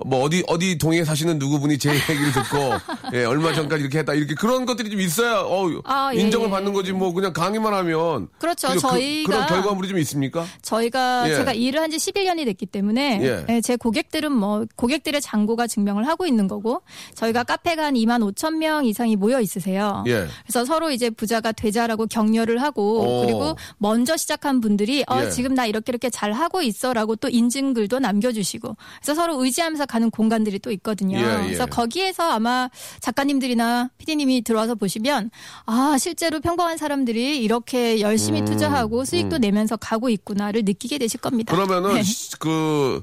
뭐 0.07 0.23
어디 0.23 0.43
어디 0.49 0.77
동에 0.79 1.05
사시는 1.05 1.39
누구분이 1.39 1.79
제 1.79 1.91
얘기를 1.91 2.33
듣고 2.33 2.59
예 3.15 3.25
얼마 3.25 3.53
전까지 3.55 3.83
이렇게 3.83 3.99
했다 3.99 4.15
이렇게 4.15 4.35
그런 4.35 4.65
것들이 4.67 4.91
좀 4.91 5.01
있어야 5.01 5.41
어 5.41 5.69
아, 5.85 6.11
예, 6.15 6.21
인정을 6.21 6.47
예. 6.49 6.51
받는 6.51 6.73
거지 6.73 6.93
뭐 6.93 7.13
그냥 7.13 7.33
강의만 7.33 7.73
하면 7.75 8.29
그렇죠. 8.39 8.69
그죠? 8.69 8.89
그, 8.89 8.95
저희가- 8.97 9.27
그 9.27 9.33
런 9.33 9.47
결과물이 9.47 9.89
좀 9.89 9.99
있습니까? 9.99 10.45
저희가 10.63 11.29
예. 11.31 11.35
제가 11.37 11.53
일을 11.53 11.81
한 11.81 11.93
지 11.93 11.99
11년이 11.99 12.45
됐기 12.47 12.65
때문에 12.67 13.21
예. 13.23 13.45
예, 13.55 13.61
제 13.61 13.77
고객들은 13.77 14.33
뭐 14.33 14.65
고객들의 14.77 15.21
잔고가 15.21 15.67
증명을 15.67 16.07
하고 16.09 16.27
있는 16.27 16.49
거고 16.49 16.81
저희가 17.15 17.45
카페가 17.45 17.85
한 17.85 17.95
2만 17.95 18.23
5천 18.35 18.57
명 18.57 18.85
이상이 18.87 19.15
모여 19.17 19.41
있으세요. 19.41 20.03
예. 20.07 20.27
그래서 20.47 20.65
서로 20.65 20.91
이제 20.91 21.11
부자가 21.11 21.53
되자라고 21.53 22.07
격려를 22.07 22.63
하고 22.63 23.03
오. 23.21 23.27
그리고 23.27 23.57
먼저 23.79 24.17
시작한 24.17 24.61
분들이 24.61 25.05
어 25.09 25.23
예. 25.25 25.31
지금 25.31 25.55
나 25.55 25.67
이렇게 25.67 25.91
이렇게 25.93 26.09
잘 26.09 26.33
하고 26.33 26.63
있어라고 26.63 27.17
또 27.17 27.29
인증글도 27.29 27.99
남겨주시고 27.99 28.77
그래서 29.03 29.15
서로 29.15 29.45
의지하면서 29.45 29.85
가는 29.93 30.11
공간들이 30.11 30.59
또 30.59 30.71
있거든요. 30.73 31.19
예, 31.19 31.23
예. 31.23 31.43
그래서 31.45 31.67
거기에서 31.67 32.31
아마 32.33 32.71
작가님들이나 33.01 33.91
PD님이 33.99 34.41
들어와서 34.43 34.75
보시면 34.75 35.31
아 35.67 35.97
실제로 36.01 36.41
평범한 36.41 36.79
사람들이 36.79 37.43
이렇게 37.43 38.01
열심히 38.01 38.41
음, 38.41 38.47
투자하고 38.47 39.05
수익도 39.05 39.37
내면서 39.37 39.77
가고 39.77 40.09
있구나를 40.09 40.63
느끼게 40.65 40.97
되실 40.97 41.21
겁니다. 41.21 41.55
그러면은 41.55 41.93
네. 41.97 42.03
시- 42.03 42.31
그 42.39 43.03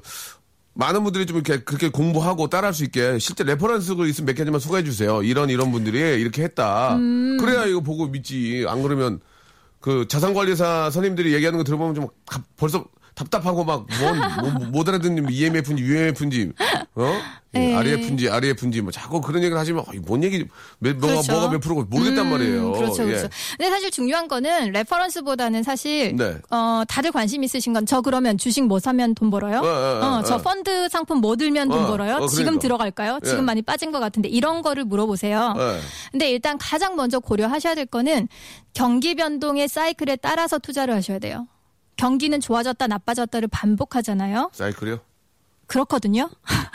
많은 0.74 1.04
분들이 1.04 1.26
좀 1.26 1.36
이렇게 1.36 1.62
그렇게 1.62 1.90
공부하고 1.90 2.48
따라할 2.48 2.74
수 2.74 2.82
있게 2.82 3.20
실제 3.20 3.44
reference가 3.44 4.04
있으면 4.06 4.26
몇 4.26 4.36
가지만 4.36 4.58
소개해 4.58 4.82
주세요. 4.82 5.22
이런 5.22 5.48
이런 5.48 5.70
분들이 5.70 5.98
이렇게 6.20 6.42
했다. 6.42 6.96
음. 6.96 7.36
그래야 7.38 7.66
이거 7.66 7.80
보고 7.80 8.08
믿지. 8.08 8.64
안 8.66 8.82
그러면 8.82 9.20
그 9.78 10.06
자산관리사 10.08 10.90
선임들이 10.90 11.34
얘기하는 11.34 11.56
거 11.58 11.62
들어보면 11.64 11.94
좀 11.94 12.08
갑- 12.26 12.42
벌써 12.56 12.84
답답하고 13.20 13.64
막뭔못 13.64 14.88
알아듣는 14.88 15.30
EMF인지 15.30 15.82
UMF인지 15.82 16.52
어 16.94 17.12
네. 17.52 17.74
RF인지 17.74 18.30
RF인지 18.30 18.80
뭐 18.80 18.92
자꾸 18.92 19.20
그런 19.20 19.42
얘기를 19.42 19.58
하시면 19.58 19.82
어, 19.82 19.90
뭔 20.06 20.22
얘기 20.24 20.46
몇, 20.78 20.96
뭐가 20.96 21.14
그렇죠. 21.14 21.32
뭐가 21.32 21.50
몇 21.50 21.58
프로고 21.60 21.84
모르겠단 21.84 22.26
음, 22.26 22.30
말이에요. 22.30 22.72
그렇죠, 22.72 23.02
예. 23.02 23.06
그렇죠. 23.06 23.28
근데 23.58 23.70
사실 23.70 23.90
중요한 23.90 24.28
거는 24.28 24.72
reference보다는 24.72 25.62
사실 25.64 26.14
네. 26.16 26.36
어 26.50 26.82
다들 26.88 27.12
관심 27.12 27.44
있으신 27.44 27.72
건 27.72 27.80
저 27.90 28.00
그러면 28.02 28.38
주식 28.38 28.64
뭐 28.64 28.78
사면 28.78 29.16
돈 29.16 29.30
벌어요? 29.30 29.58
어, 29.58 29.64
어, 29.66 30.18
어, 30.18 30.22
저 30.22 30.36
어. 30.36 30.38
펀드 30.38 30.88
상품 30.88 31.18
뭐 31.18 31.34
들면 31.34 31.70
돈 31.70 31.84
어, 31.84 31.86
벌어요? 31.88 32.18
어, 32.18 32.26
지금 32.28 32.44
그러니까. 32.44 32.60
들어갈까요? 32.62 33.18
지금 33.24 33.38
예. 33.38 33.42
많이 33.42 33.62
빠진 33.62 33.90
것 33.90 33.98
같은데 33.98 34.28
이런 34.28 34.62
거를 34.62 34.84
물어보세요. 34.84 35.54
예. 35.58 35.80
근데 36.12 36.30
일단 36.30 36.56
가장 36.56 36.94
먼저 36.94 37.18
고려하셔야 37.18 37.74
될 37.74 37.86
거는 37.86 38.28
경기 38.72 39.16
변동의 39.16 39.66
사이클에 39.66 40.16
따라서 40.22 40.58
투자를 40.60 40.94
하셔야 40.94 41.18
돼요. 41.18 41.48
경기는 42.00 42.40
좋아졌다 42.40 42.86
나빠졌다를 42.86 43.48
반복하잖아요. 43.48 44.50
사이클이요? 44.54 45.00
그렇거든요. 45.70 46.28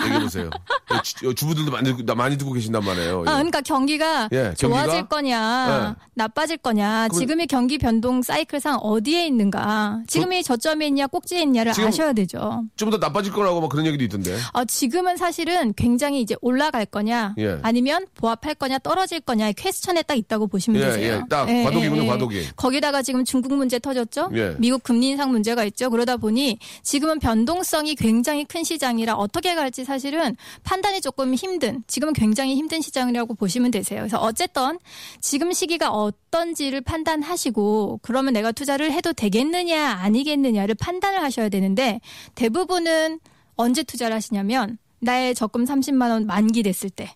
얘기해 0.04 0.20
보세요. 0.22 0.50
주부들도 1.36 1.70
많이, 1.72 1.92
듣고- 1.94 2.16
많이 2.16 2.38
듣고 2.38 2.54
계신단 2.54 2.84
말이에요. 2.84 3.24
예. 3.28 3.30
아, 3.30 3.34
그러니까 3.36 3.60
경기가 3.62 4.30
예, 4.32 4.54
좋아질 4.58 4.70
경기가? 5.02 5.08
거냐, 5.08 5.96
예. 6.00 6.06
나빠질 6.14 6.58
거냐, 6.58 7.08
그럼- 7.10 7.20
지금의 7.20 7.48
경기 7.48 7.78
변동 7.78 8.22
사이클상 8.22 8.78
어디에 8.82 9.28
있는가, 9.28 10.00
지금이 10.08 10.44
저 10.44 10.56
점에 10.56 10.88
있냐, 10.88 11.08
꼭지에 11.08 11.42
있냐를 11.42 11.74
아셔야 11.78 12.14
되죠. 12.14 12.64
좀 12.78 12.90
더 12.90 12.98
나빠질 12.98 13.34
거라고 13.34 13.60
막 13.62 13.70
그런 13.70 13.86
얘기도 13.88 14.04
있던데. 14.06 14.38
어, 14.54 14.64
지금은 14.64 15.18
사실은 15.18 15.74
굉장히 15.76 16.22
이제 16.22 16.36
올라갈 16.42 16.86
거냐, 16.86 17.34
예. 17.40 17.60
아니면 17.64 18.06
보합할 18.16 18.56
거냐, 18.56 18.78
떨어질 18.80 19.20
거냐의 19.20 19.54
퀘스천에 19.56 20.04
딱 20.04 20.16
있다고 20.16 20.48
보시면 20.48 20.82
예, 20.82 20.86
되세요. 20.86 21.14
예, 21.16 21.22
딱 21.30 21.46
과도기군요, 21.48 22.08
과도기. 22.08 22.50
거기다가 22.56 23.02
지금 23.02 23.26
중국 23.26 23.54
문제 23.56 23.80
터졌죠? 23.80 24.30
예. 24.36 24.56
미국 24.60 24.84
금리 24.84 25.10
인상 25.10 25.32
문제가 25.32 25.64
있죠. 25.66 25.90
그러다 25.90 26.16
보니 26.18 26.60
지금은 26.84 27.20
변동성이 27.20 27.96
굉장히 27.96 28.46
큰 28.46 28.64
시장 28.64 28.85
이라 29.00 29.16
어떻게 29.16 29.56
갈지 29.56 29.84
사실은 29.84 30.36
판단이 30.64 31.02
조금 31.02 31.34
힘든, 31.34 31.84
지금은 31.88 32.14
굉장히 32.14 32.56
힘든 32.56 32.82
시장이라고 32.82 33.36
보시면 33.36 33.72
되세요. 33.72 34.00
그래서 34.00 34.20
어쨌든 34.20 34.80
지금 35.20 35.52
시기가 35.52 35.92
어떤지를 35.92 36.82
판단하시고 36.82 38.00
그러면 38.02 38.34
내가 38.34 38.52
투자를 38.52 38.92
해도 38.92 39.14
되겠느냐, 39.14 39.92
아니겠느냐를 40.02 40.76
판단을 40.76 41.22
하셔야 41.22 41.50
되는데 41.50 42.00
대부분은 42.36 43.20
언제 43.56 43.84
투자를 43.84 44.16
하시냐면 44.16 44.78
나의 45.00 45.36
적금 45.36 45.66
30만 45.66 46.10
원 46.10 46.26
만기 46.26 46.64
됐을 46.64 46.90
때. 46.90 47.10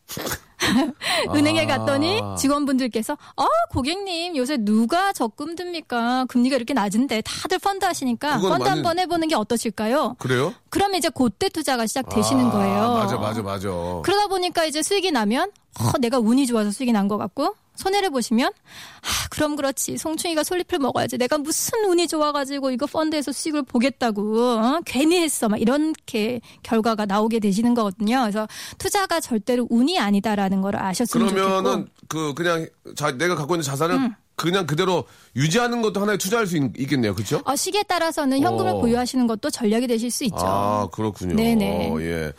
은행에 1.36 1.64
아. 1.64 1.78
갔더니 1.78 2.22
직원분들께서 2.38 3.18
아 3.36 3.46
고객님 3.72 4.36
요새 4.38 4.58
누가 4.58 5.12
적금 5.14 5.56
듭니까 5.56 6.26
금리가 6.30 6.56
이렇게 6.56 6.74
낮은데 6.74 7.22
다들 7.22 7.60
펀드 7.60 7.86
하시니까 7.86 8.34
펀드 8.40 8.48
완전- 8.48 8.72
한번 8.72 9.00
해보는 9.00 9.28
게 9.28 9.36
어떠실까요? 9.36 10.16
그래요? 10.20 10.54
그러면 10.70 10.98
이제 10.98 11.10
그때 11.14 11.50
투자가 11.50 11.88
시작되시는 11.88 12.46
아, 12.48 12.52
거예요. 12.52 12.94
맞아, 12.94 13.18
맞아, 13.18 13.42
맞아. 13.42 13.70
그러다 14.04 14.28
보니까 14.28 14.66
이제 14.66 14.82
수익이 14.82 15.12
나면 15.12 15.52
어, 15.80 15.98
내가 16.00 16.20
운이 16.20 16.46
좋아서 16.48 16.72
수익이 16.72 16.92
난 16.92 17.08
것 17.08 17.18
같고 17.18 17.56
손해를 17.80 18.10
보시면 18.10 18.50
아 18.50 19.28
그럼 19.30 19.56
그렇지 19.56 19.98
송충이가 19.98 20.44
솔잎을 20.44 20.80
먹어야지 20.80 21.18
내가 21.18 21.38
무슨 21.38 21.86
운이 21.86 22.08
좋아가지고 22.08 22.72
이거 22.72 22.86
펀드에서 22.86 23.32
수익을 23.32 23.64
보겠다고 23.64 24.42
어? 24.60 24.80
괜히 24.86 25.22
했어 25.22 25.48
막 25.48 25.60
이렇게 25.60 26.42
결과가 26.64 27.06
나오게 27.06 27.40
되시는 27.40 27.74
거거든요. 27.74 28.22
그래서 28.22 28.48
투자가 28.78 29.20
절대로 29.20 29.66
운이 29.70 29.98
아니다라는 29.98 30.62
걸 30.62 30.76
아셨으면 30.76 31.30
그러면은 31.30 31.64
좋겠고 31.64 32.00
그 32.10 32.34
그냥 32.34 32.68
자, 32.96 33.12
내가 33.12 33.36
갖고 33.36 33.56
있는 33.56 33.64
자산을 33.64 33.96
음. 33.96 34.16
그냥 34.36 34.66
그대로 34.66 35.04
유지하는 35.36 35.82
것도 35.82 36.00
하나의 36.00 36.18
투자할 36.18 36.48
수 36.48 36.56
있, 36.56 36.88
겠네요 36.88 37.14
그렇죠? 37.14 37.42
어, 37.44 37.56
시기에 37.56 37.84
따라서는 37.84 38.42
현금을 38.42 38.72
어. 38.72 38.80
보유하시는 38.80 39.28
것도 39.28 39.50
전략이 39.50 39.86
되실 39.88 40.10
수 40.10 40.24
있죠. 40.24 40.38
아, 40.40 40.88
그렇군요. 40.92 41.36
네네. 41.36 41.94
예. 42.00 42.34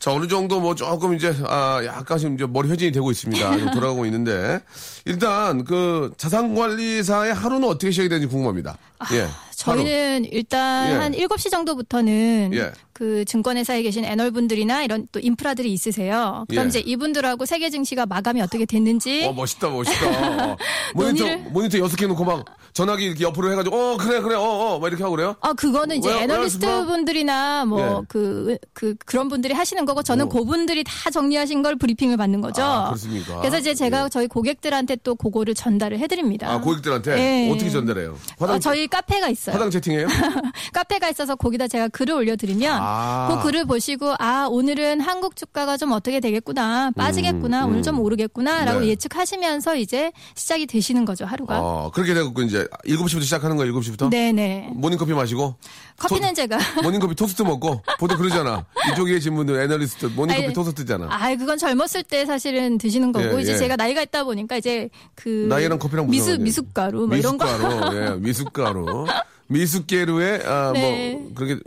자, 0.00 0.12
어느 0.12 0.26
정도 0.26 0.60
뭐 0.60 0.74
조금 0.74 1.14
이제, 1.14 1.34
아, 1.44 1.82
약간씩 1.84 2.32
이제 2.32 2.46
머리 2.46 2.70
회전이 2.70 2.90
되고 2.90 3.10
있습니다. 3.10 3.58
좀 3.58 3.70
돌아가고 3.70 4.06
있는데. 4.06 4.60
일단 5.04 5.62
그 5.62 6.10
자산관리사의 6.16 7.34
하루는 7.34 7.68
어떻게 7.68 7.90
시작이 7.90 8.08
되는지 8.08 8.26
궁금합니다. 8.28 8.78
예. 9.12 9.28
저희는 9.64 10.26
일단 10.32 10.90
예. 10.90 10.94
한 10.94 11.12
7시 11.12 11.50
정도부터는 11.50 12.50
예. 12.54 12.72
그그 12.92 13.24
증권회사에 13.24 13.82
계신 13.82 14.04
애널분들이나 14.04 14.82
이런 14.82 15.06
또 15.12 15.20
인프라들이 15.20 15.72
있으세요. 15.72 16.44
그럼 16.48 16.64
예. 16.64 16.68
이제 16.68 16.80
이분들하고 16.80 17.46
세계 17.46 17.70
증시가 17.70 18.04
마감이 18.06 18.40
어떻게 18.42 18.64
됐는지 18.66 19.24
어 19.26 19.32
멋있다 19.32 19.70
멋있다. 19.70 20.52
어. 20.52 20.56
모니터 20.94 21.24
논의를- 21.24 21.50
모니터 21.50 21.78
여섯 21.78 21.96
개 21.96 22.06
놓고 22.06 22.24
막 22.24 22.44
전화기 22.72 23.04
이렇게 23.04 23.24
옆으로 23.24 23.50
해가지고 23.52 23.76
어 23.76 23.96
그래 23.96 24.20
그래 24.20 24.34
어 24.36 24.40
어 24.74 24.78
막 24.78 24.88
이렇게 24.88 25.02
하고 25.02 25.16
그래요? 25.16 25.34
아, 25.40 25.52
그거는 25.54 25.96
이제 25.96 26.08
왜- 26.10 26.22
애널리스트 26.22 26.64
왜 26.66 26.84
분들이나 26.84 27.62
예. 27.62 27.68
뭐, 27.68 28.04
그, 28.08 28.56
그, 28.72 28.94
그런 29.04 29.28
분들이 29.28 29.52
하시는 29.54 29.84
거고, 29.84 30.02
저는 30.02 30.26
오. 30.26 30.28
그분들이 30.28 30.84
다 30.84 31.10
정리하신 31.10 31.62
걸 31.62 31.76
브리핑을 31.76 32.16
받는 32.16 32.40
거죠. 32.40 32.62
아, 32.62 32.86
그렇습니까? 32.86 33.38
그래서 33.40 33.58
이제 33.58 33.74
제가 33.74 34.04
예. 34.04 34.08
저희 34.08 34.26
고객들한테 34.28 34.96
또 35.02 35.14
그거를 35.14 35.54
전달을 35.54 35.98
해드립니다. 35.98 36.50
아 36.50 36.60
고객들한테 36.60 37.18
예. 37.48 37.50
어떻게 37.50 37.70
전달해요? 37.70 38.16
화당 38.38 38.56
어, 38.56 38.58
저희 38.58 38.86
카페가 38.86 39.28
있어요. 39.28 39.49
화당 39.52 39.70
채팅해요? 39.70 40.06
카페가 40.72 41.08
있어서 41.10 41.34
거기다 41.36 41.68
제가 41.68 41.88
글을 41.88 42.14
올려드리면 42.14 42.78
아. 42.80 43.28
그 43.42 43.46
글을 43.46 43.64
보시고 43.66 44.14
아 44.18 44.46
오늘은 44.50 45.00
한국 45.00 45.36
주가가 45.36 45.76
좀 45.76 45.92
어떻게 45.92 46.20
되겠구나 46.20 46.90
빠지겠구나 46.96 47.66
오늘 47.66 47.82
좀 47.82 47.98
오르겠구나라고 48.00 48.78
음, 48.78 48.82
네. 48.82 48.88
예측하시면서 48.88 49.76
이제 49.76 50.12
시작이 50.34 50.66
되시는 50.66 51.04
거죠 51.04 51.24
하루가. 51.24 51.58
어 51.60 51.90
그렇게 51.92 52.14
되고 52.14 52.30
이제 52.42 52.66
7시부터 52.86 53.22
시작하는 53.22 53.56
거예요 53.56 53.72
7시부터? 53.74 54.10
네네. 54.10 54.70
모닝커피 54.74 55.12
마시고 55.12 55.56
커피는 55.98 56.28
토- 56.30 56.34
제가 56.34 56.58
모닝커피 56.82 57.14
토스트 57.14 57.42
먹고 57.42 57.82
보통 57.98 58.16
그러잖아 58.18 58.64
이쪽에 58.92 59.14
계신 59.14 59.34
분들 59.34 59.60
애널리스트 59.60 60.06
모닝커피 60.06 60.44
아니, 60.46 60.54
토스트잖아 60.54 61.08
아, 61.10 61.34
그건 61.36 61.58
젊었을 61.58 62.02
때 62.04 62.24
사실은 62.26 62.78
드시는 62.78 63.12
거고 63.12 63.38
예, 63.38 63.42
이제 63.42 63.52
예. 63.54 63.56
제가 63.58 63.76
나이가 63.76 64.02
있다 64.02 64.24
보니까 64.24 64.56
이제 64.56 64.88
그 65.14 65.46
나이랑 65.48 65.78
커피랑 65.78 66.06
상관이에요? 66.10 66.38
미숫가루 66.38 67.06
뭐 67.06 67.16
이런 67.16 67.36
거 67.38 67.44
미숫가루 67.44 67.96
예 67.96 68.10
미숫가루 68.20 69.06
미숫가루에 69.50 70.42
아, 70.44 70.72
네. 70.72 71.12
뭐 71.14 71.32
그렇게 71.34 71.60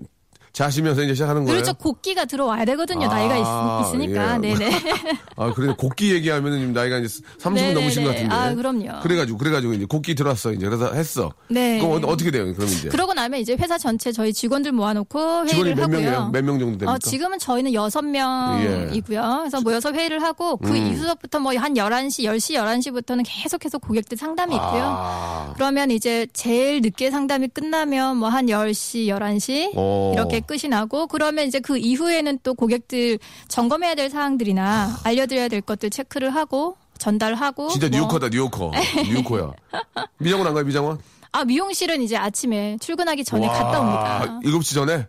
자시면서 0.54 1.02
이제 1.04 1.14
시작하는 1.16 1.44
거예요 1.44 1.56
그렇죠 1.62 1.74
곡기가 1.74 2.26
들어와야 2.26 2.64
되거든요 2.66 3.08
아, 3.10 3.16
나이가 3.16 3.38
있, 3.38 3.94
으니까 3.96 4.36
예. 4.36 4.38
네네 4.38 4.70
아, 5.36 5.52
그래 5.54 5.74
곡기 5.78 6.14
얘기하면은 6.14 6.60
지금 6.60 6.74
나이가 6.74 7.00
이제 7.00 7.22
30분 7.40 7.54
네네네. 7.56 7.74
넘으신 7.74 8.04
것 8.04 8.10
같은데. 8.12 8.36
아, 8.36 8.54
그럼요. 8.54 9.02
그래가지고, 9.02 9.38
그래가지고 9.40 9.74
이제 9.74 9.86
곡기 9.86 10.14
들어왔어, 10.14 10.54
이제. 10.54 10.66
그래서 10.68 10.94
했어. 10.94 11.34
네. 11.50 11.80
그럼 11.80 12.04
어, 12.04 12.08
어떻게 12.08 12.30
돼요, 12.30 12.54
그럼 12.54 12.70
이제? 12.70 12.88
그러고 12.90 13.14
나면 13.16 13.40
이제 13.40 13.56
회사 13.60 13.78
전체 13.80 14.12
저희 14.12 14.32
직원들 14.32 14.72
모아놓고 14.74 15.48
회의를 15.48 15.76
몇 15.76 15.84
하고요. 15.84 16.30
몇 16.32 16.44
명 16.44 16.60
정도 16.60 16.78
됩니까? 16.78 16.92
어, 16.94 16.98
지금은 17.00 17.40
저희는 17.40 17.74
여섯 17.74 18.04
명이고요. 18.04 19.38
그래서 19.42 19.62
모여서 19.62 19.92
회의를 19.92 20.22
하고 20.22 20.58
그 20.58 20.70
음. 20.70 20.76
이후부터 20.76 21.40
뭐 21.40 21.54
한 21.54 21.74
11시, 21.76 22.26
10시, 22.26 22.56
11시부터는 22.56 23.24
계속해서 23.26 23.78
고객들 23.80 24.18
상담이 24.18 24.54
있고요. 24.56 24.84
아, 24.86 25.54
그러면 25.56 25.92
이제 25.92 26.28
제일 26.34 26.82
늦게 26.82 27.10
상담이 27.12 27.50
끝나면 27.50 28.18
뭐 28.18 28.30
한 28.30 28.48
10시, 28.48 29.08
11시 29.08 29.72
어. 29.76 30.12
이렇게 30.16 30.40
끝이 30.46 30.70
나고 30.70 31.08
그러면 31.08 31.48
이제 31.48 31.60
그 31.60 31.78
이후에는 31.78 32.40
또 32.44 32.54
고객들 32.54 33.20
점검해야 33.48 33.96
될 33.96 34.10
사항들이나 34.10 35.00
알려드려야 35.04 35.48
될 35.48 35.62
것들 35.62 35.90
체크를 35.90 36.34
하고 36.36 36.78
전달하고 36.98 37.70
진짜 37.70 37.90
뭐. 37.90 37.98
뉴요커다, 37.98 38.30
뉴요커. 38.30 38.72
뉴요커야. 39.08 39.52
미장원 40.20 40.48
안 40.48 40.54
가요, 40.54 40.64
미장원? 40.64 41.00
아 41.32 41.44
미용실은 41.44 42.02
이제 42.02 42.16
아침에 42.16 42.78
출근하기 42.80 43.24
전에 43.24 43.48
와, 43.48 43.54
갔다 43.54 43.80
옵니다. 43.80 44.40
7시 44.44 44.76
전에? 44.76 45.08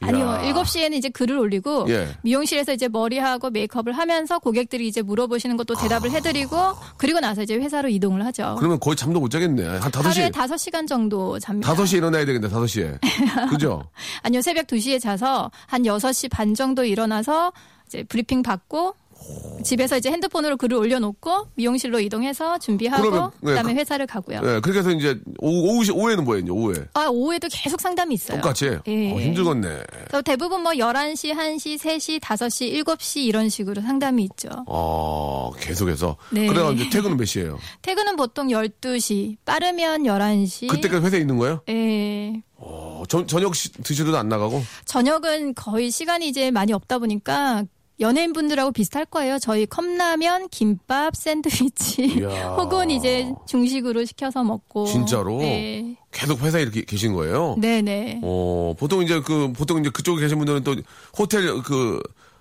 아니요, 0.00 0.24
이야. 0.44 0.52
7시에는 0.54 0.94
이제 0.94 1.08
글을 1.08 1.36
올리고 1.38 1.86
예. 1.88 2.08
미용실에서 2.22 2.72
이제 2.72 2.88
머리하고 2.88 3.50
메이크업을 3.50 3.92
하면서 3.92 4.38
고객들이 4.38 4.86
이제 4.86 5.02
물어보시는 5.02 5.56
것도 5.56 5.74
대답을 5.74 6.10
해드리고 6.12 6.56
그리고 6.96 7.20
나서 7.20 7.42
이제 7.42 7.54
회사로 7.56 7.88
이동을 7.88 8.24
하죠. 8.26 8.56
그러면 8.58 8.78
거의 8.78 8.96
잠도 8.96 9.18
못 9.20 9.28
자겠네. 9.30 9.66
한 9.66 9.90
5시. 9.90 10.02
하루에 10.02 10.30
5시간 10.30 10.86
정도 10.86 11.38
잡니다. 11.38 11.74
5시에 11.74 11.96
일어나야 11.98 12.24
되겠네, 12.24 12.48
5시에. 12.48 12.98
그죠? 13.50 13.84
아니요, 14.22 14.40
새벽 14.40 14.66
2시에 14.66 15.00
자서 15.00 15.50
한 15.66 15.82
6시 15.82 16.30
반 16.30 16.54
정도 16.54 16.84
일어나서 16.84 17.52
이제 17.86 18.04
브리핑 18.04 18.42
받고 18.42 18.94
집에서 19.62 19.96
이제 19.98 20.10
핸드폰으로 20.10 20.56
글을 20.56 20.76
올려놓고 20.78 21.48
미용실로 21.56 22.00
이동해서 22.00 22.58
준비하고 22.58 23.02
그러면, 23.02 23.30
네, 23.40 23.50
그다음에 23.50 23.74
그- 23.74 23.80
회사를 23.80 24.06
가고요. 24.06 24.38
예, 24.42 24.60
그렇게 24.60 24.78
해서 24.78 24.90
이제 24.92 25.18
오후, 25.40 25.84
오후에는 25.92 26.24
뭐예요, 26.24 26.42
이제 26.42 26.50
오후에? 26.52 26.74
아, 26.94 27.06
오후에도 27.10 27.48
계속 27.50 27.80
상담이 27.80 28.14
있어요. 28.14 28.40
똑같이? 28.40 28.66
예. 28.66 29.12
어, 29.12 29.18
힘들겠네. 29.20 29.68
그래서 30.06 30.22
대부분 30.22 30.62
뭐 30.62 30.72
11시, 30.72 31.34
1시, 31.34 31.78
3시, 31.78 32.20
5시, 32.20 32.84
7시 32.84 33.24
이런 33.24 33.48
식으로 33.48 33.82
상담이 33.82 34.22
있죠. 34.24 34.48
어, 34.66 35.50
계속해서. 35.58 36.16
네. 36.30 36.46
그래가 36.46 36.70
이제 36.70 36.88
퇴근은 36.88 37.16
몇 37.16 37.24
시에요? 37.26 37.58
퇴근은 37.82 38.16
보통 38.16 38.48
12시, 38.48 39.36
빠르면 39.44 40.04
11시. 40.04 40.68
그때까지 40.68 41.04
회사에 41.04 41.20
있는 41.20 41.36
거예요? 41.36 41.60
예. 41.68 42.40
어, 42.56 43.02
저, 43.08 43.26
저녁 43.26 43.54
시- 43.54 43.72
드시러도 43.72 44.16
안 44.16 44.28
나가고? 44.28 44.62
저녁은 44.84 45.54
거의 45.54 45.90
시간이 45.90 46.28
이제 46.28 46.50
많이 46.50 46.72
없다 46.72 46.98
보니까 46.98 47.64
연예인분들하고 48.00 48.72
비슷할 48.72 49.04
거예요. 49.06 49.38
저희 49.38 49.66
컵라면, 49.66 50.48
김밥, 50.50 51.16
샌드위치. 51.16 52.22
혹은 52.56 52.90
이제 52.90 53.32
중식으로 53.46 54.04
시켜서 54.04 54.44
먹고. 54.44 54.86
진짜로? 54.86 55.38
네. 55.38 55.96
계속 56.12 56.40
회사에 56.40 56.62
이렇게 56.62 56.82
계신 56.84 57.12
거예요? 57.12 57.56
네네. 57.60 58.20
어, 58.22 58.74
보통 58.78 59.02
이제 59.02 59.20
그, 59.20 59.52
보통 59.52 59.80
이제 59.80 59.90
그쪽에 59.90 60.20
계신 60.20 60.38
분들은 60.38 60.64
또 60.64 60.76
호텔 61.18 61.60
그, 61.62 62.00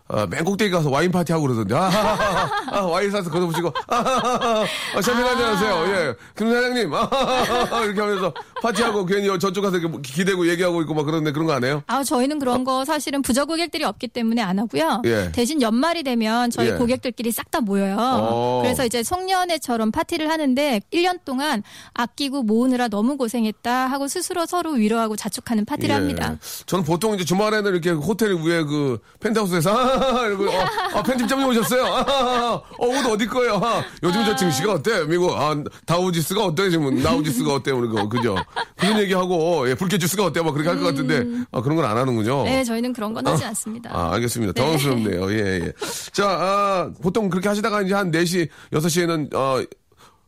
아, 0.10 0.26
맨 0.30 0.44
꼭대기 0.46 0.72
가서 0.72 0.90
와인 0.90 1.12
파티 1.12 1.32
하고 1.34 1.44
그러던데. 1.48 1.76
아, 1.76 1.82
아, 1.88 2.50
아, 2.78 2.82
와인 2.84 3.12
사서 3.12 3.30
걷어보시고, 3.30 3.74
아, 3.88 3.96
아, 3.96 4.66
아, 4.96 5.02
샴페인 5.02 5.26
한잔 5.26 5.56
하세요. 5.56 5.84
예. 5.94 6.16
김 6.38 6.50
사장님, 6.52 6.94
아, 6.94 7.10
아, 7.12 7.84
이렇게 7.84 8.00
하면서 8.00 8.34
파티하고 8.62 9.06
괜히 9.06 9.28
저쪽 9.40 9.62
가서 9.64 9.78
이렇게 9.78 10.02
기대고 10.02 10.48
얘기하고 10.50 10.82
있고 10.82 10.94
막 10.94 11.04
그러는데 11.04 11.32
그런 11.32 11.46
거 11.48 11.54
안 11.54 11.64
해요? 11.64 11.82
아, 11.88 12.04
저희는 12.04 12.40
그런 12.40 12.64
거 12.64 12.86
사실은 12.86 13.22
부자 13.22 13.46
고객들이 13.46 13.84
없기 13.84 14.08
때문에 14.10 14.42
안 14.42 14.60
하고요. 14.60 15.02
예. 15.06 15.32
대신 15.34 15.62
연말이 15.62 16.04
되면 16.04 16.52
저희 16.52 16.70
예. 16.70 16.74
고객들끼리 16.74 17.32
싹 17.32 17.48
다 17.52 17.62
모여요. 17.62 17.96
어. 18.00 18.60
그래서 18.62 18.86
이제 18.86 19.04
송년회처럼 19.04 19.92
파티를 19.92 20.30
하는데 20.30 20.82
1년 20.94 21.20
동안 21.26 21.64
아끼고 21.94 22.44
모으느라 22.44 22.90
너무 22.90 23.16
고생했다 23.18 23.88
하고 23.88 24.08
스스로 24.10 24.46
서로 24.46 24.72
위로하고 24.72 25.16
자축하는 25.16 25.64
파티를 25.66 25.96
합니다. 25.96 26.34
예. 26.34 26.38
저는 26.66 26.84
보통 26.84 27.16
이제 27.16 27.24
주말에는 27.24 27.72
이렇게 27.72 27.92
호텔 27.92 28.34
위에 28.36 28.64
그 28.64 29.00
펜트하우스에서 29.22 29.72
아, 29.72 29.97
이러고 30.28 30.50
어, 30.50 30.66
아, 30.96 31.04
편집장님 31.04 31.48
오셨어요. 31.48 31.86
아, 31.86 32.00
아, 32.08 32.62
어, 32.78 32.86
옷 32.88 33.06
어디 33.06 33.26
거예요? 33.28 33.56
아, 33.64 33.84
요즘 34.04 34.24
저 34.26 34.36
증시가 34.36 34.74
어때? 34.74 35.04
미국 35.06 35.32
아, 35.36 35.56
다우지수가 35.86 36.46
어때? 36.46 36.70
지금 36.70 37.02
다우지수가 37.02 37.54
어때? 37.56 37.72
오늘 37.72 37.90
거 37.90 38.08
그죠? 38.08 38.36
그런 38.78 39.00
얘기하고 39.00 39.70
예, 39.70 39.76
불쾌지수가 39.76 40.26
어때? 40.26 40.42
막 40.42 40.52
그렇게 40.54 40.70
할 40.70 40.78
것 40.80 40.86
같은데 40.86 41.26
아, 41.52 41.62
그런 41.62 41.76
건 41.76 41.86
안 41.86 41.98
하는군요. 41.98 42.42
음. 42.42 42.46
네, 42.46 42.64
저희는 42.64 42.94
그런 42.94 43.14
건 43.14 43.26
하지 43.28 43.44
않습니다. 43.46 43.90
아, 43.94 44.14
알겠습니다. 44.14 44.54
당황스럽네요. 44.54 45.32
예, 45.32 45.62
예. 45.66 45.74
자, 46.12 46.28
아, 46.28 46.92
보통 47.02 47.30
그렇게 47.30 47.48
하시다가 47.48 47.82
이제 47.82 47.94
한 47.94 48.12
4시, 48.12 48.48
6시에는, 48.74 49.34
어, 49.34 49.64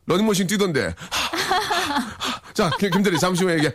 러닝머신 0.06 0.46
뛰던데. 0.46 0.94
자, 2.60 2.70
김, 2.78 2.90
김대리, 2.90 3.18
잠시 3.18 3.42
후에 3.42 3.54
얘기해. 3.54 3.72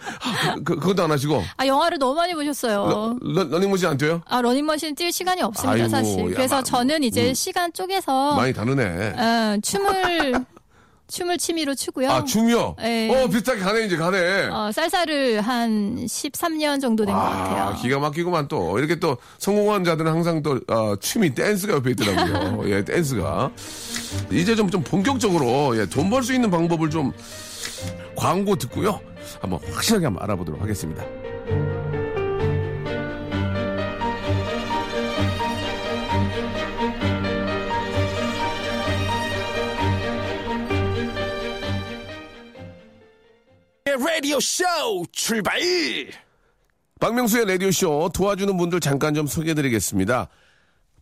그, 0.64 0.76
그것도 0.76 1.04
안 1.04 1.12
하시고. 1.12 1.44
아, 1.58 1.66
영화를 1.66 1.98
너무 1.98 2.14
많이 2.14 2.36
보셨어요. 2.36 2.86
러, 2.86 3.16
러, 3.20 3.44
러닝머신 3.50 3.88
안 3.88 3.98
뛰어요? 3.98 4.22
아, 4.28 4.42
러닝머신 4.42 4.94
뛸 4.94 5.12
시간이 5.12 5.42
없습니다, 5.42 5.74
아이고, 5.74 5.90
사실. 5.90 6.20
야, 6.20 6.36
그래서 6.36 6.58
마- 6.58 6.62
저는 6.64 7.02
이제 7.04 7.30
음. 7.30 7.34
시간 7.34 7.74
쪼개서 7.74 8.36
많이 8.36 8.54
다르네. 8.54 8.84
어, 9.18 9.58
춤을 9.64 10.46
춤을 11.08 11.38
취미로 11.40 11.74
추고요. 11.74 12.12
아, 12.12 12.24
춤이요? 12.24 12.76
네. 12.80 13.10
어, 13.24 13.28
비슷하게 13.28 13.60
가네, 13.60 13.86
이제 13.86 13.98
가네. 13.98 14.50
어, 14.52 14.72
쌀쌀을 14.72 15.42
한 15.42 15.98
13년 16.06 16.80
정도 16.80 17.06
된것 17.06 17.24
같아요. 17.24 17.64
아, 17.64 17.76
기가 17.76 17.98
막히구만 18.00 18.48
또. 18.48 18.78
이렇게 18.78 19.00
또 19.00 19.18
성공한 19.40 19.84
자들은 19.84 20.12
항상 20.12 20.44
또, 20.44 20.60
어, 20.68 20.96
춤이 21.00 21.34
댄스가 21.34 21.74
옆에 21.74 21.92
있더라고요. 21.92 22.62
예, 22.72 22.84
댄스가. 22.86 23.50
이제 24.32 24.56
좀, 24.56 24.70
좀 24.70 24.84
본격적으로, 24.84 25.76
예, 25.80 25.88
돈 25.88 26.10
벌 26.12 26.22
수 26.24 26.34
있는 26.34 26.50
방법을 26.52 26.90
좀 26.92 27.12
광고 28.16 28.56
듣고요. 28.56 29.00
한번 29.42 29.60
확실하게 29.72 30.06
한번 30.06 30.24
알아보도록 30.24 30.62
하겠습니다. 30.62 31.04
라디오 44.26 44.40
쇼 44.40 44.64
출발 45.12 45.60
박명수의 47.00 47.46
라디오쇼 47.46 48.10
도와주는 48.14 48.58
분들 48.58 48.80
잠깐 48.80 49.14
좀 49.14 49.28
소개해드리겠습니다. 49.28 50.30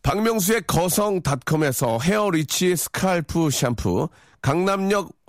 박명수의 0.02 0.64
거성닷컴에서 0.68 2.00
헤어리치 2.00 2.76
스칼프 2.76 3.50
샴푸, 3.50 4.10
강남역 4.42 5.10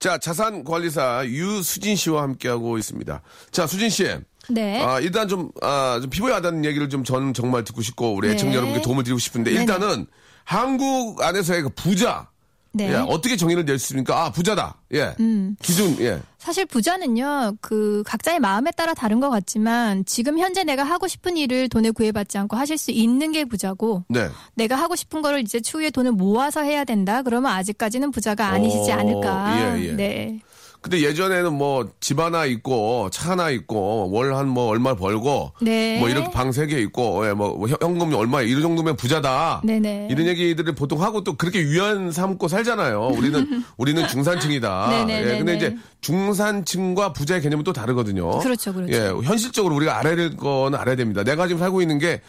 자, 0.00 0.16
자산 0.18 0.62
관리사 0.62 1.24
유수진 1.26 1.96
씨와 1.96 2.22
함께하고 2.22 2.78
있습니다. 2.78 3.20
자, 3.50 3.66
수진 3.66 3.90
씨. 3.90 4.06
네. 4.48 4.80
아, 4.82 5.00
일단 5.00 5.26
좀, 5.26 5.50
아, 5.60 5.98
좀 6.00 6.08
피부에 6.08 6.32
와닿는 6.32 6.64
얘기를 6.64 6.88
좀 6.88 7.02
저는 7.02 7.34
정말 7.34 7.64
듣고 7.64 7.82
싶고, 7.82 8.14
우리 8.14 8.28
네. 8.28 8.34
애청자 8.34 8.56
여러분께 8.58 8.80
도움을 8.82 9.02
드리고 9.02 9.18
싶은데, 9.18 9.50
네네. 9.50 9.62
일단은 9.62 10.06
한국 10.44 11.20
안에서의 11.22 11.62
그 11.62 11.68
부자. 11.70 12.28
네. 12.72 12.90
예, 12.92 12.94
어떻게 12.94 13.36
정의를 13.36 13.64
낼 13.64 13.78
수 13.78 13.86
있습니까? 13.86 14.24
아, 14.24 14.30
부자다. 14.30 14.76
예. 14.94 15.14
음. 15.18 15.56
기준, 15.60 15.98
예. 16.00 16.20
사실 16.38 16.64
부자는요, 16.66 17.56
그 17.60 18.02
각자의 18.06 18.38
마음에 18.38 18.70
따라 18.70 18.94
다른 18.94 19.18
것 19.18 19.28
같지만 19.28 20.04
지금 20.04 20.38
현재 20.38 20.62
내가 20.62 20.84
하고 20.84 21.08
싶은 21.08 21.36
일을 21.36 21.68
돈에 21.68 21.90
구애받지 21.90 22.38
않고 22.38 22.56
하실 22.56 22.78
수 22.78 22.92
있는 22.92 23.32
게 23.32 23.44
부자고 23.44 24.04
네. 24.08 24.28
내가 24.54 24.76
하고 24.76 24.94
싶은 24.94 25.20
거를 25.20 25.40
이제 25.40 25.60
추후에 25.60 25.90
돈을 25.90 26.12
모아서 26.12 26.62
해야 26.62 26.84
된다. 26.84 27.22
그러면 27.22 27.52
아직까지는 27.52 28.12
부자가 28.12 28.48
아니시지 28.48 28.92
어, 28.92 28.94
않을까. 28.94 29.78
예, 29.78 29.84
예. 29.88 29.92
네. 29.92 30.40
근데 30.80 31.02
예전에는 31.02 31.52
뭐 31.54 31.86
집 32.00 32.20
하나 32.20 32.44
있고 32.44 33.08
차 33.10 33.32
하나 33.32 33.50
있고 33.50 34.10
월 34.12 34.32
한 34.32 34.46
뭐 34.48 34.66
얼마 34.68 34.94
벌고 34.94 35.52
네. 35.60 35.98
뭐 35.98 36.08
이렇게 36.08 36.30
방 36.30 36.48
세 36.52 36.66
개 36.66 36.78
있고 36.80 37.26
예, 37.28 37.32
뭐 37.32 37.66
현- 37.68 37.76
현금이 37.80 38.14
얼마 38.14 38.40
이런 38.42 38.62
정도면 38.62 38.96
부자다. 38.96 39.62
네네. 39.64 40.08
이런 40.10 40.26
얘기들을 40.28 40.74
보통 40.74 41.02
하고 41.02 41.24
또 41.24 41.34
그렇게 41.36 41.60
유연 41.60 42.12
삼고 42.12 42.48
살잖아요. 42.48 43.08
우리는 43.08 43.64
우리는 43.76 44.06
중산층이다. 44.08 44.86
네네네네. 44.90 45.34
예, 45.34 45.38
근데 45.38 45.56
이제 45.56 45.76
중산층과 46.00 47.12
부자의 47.12 47.40
개념은 47.42 47.64
또 47.64 47.72
다르거든요. 47.72 48.38
그렇죠, 48.38 48.72
그렇죠. 48.72 48.92
예, 48.92 49.08
현실적으로 49.24 49.74
우리가 49.76 49.98
알아야 49.98 50.14
될 50.16 50.36
거는 50.36 50.78
알아야 50.78 50.94
됩니다. 50.96 51.24
내가 51.24 51.46
지금 51.48 51.58
살고 51.60 51.82
있는 51.82 51.98
게 51.98 52.20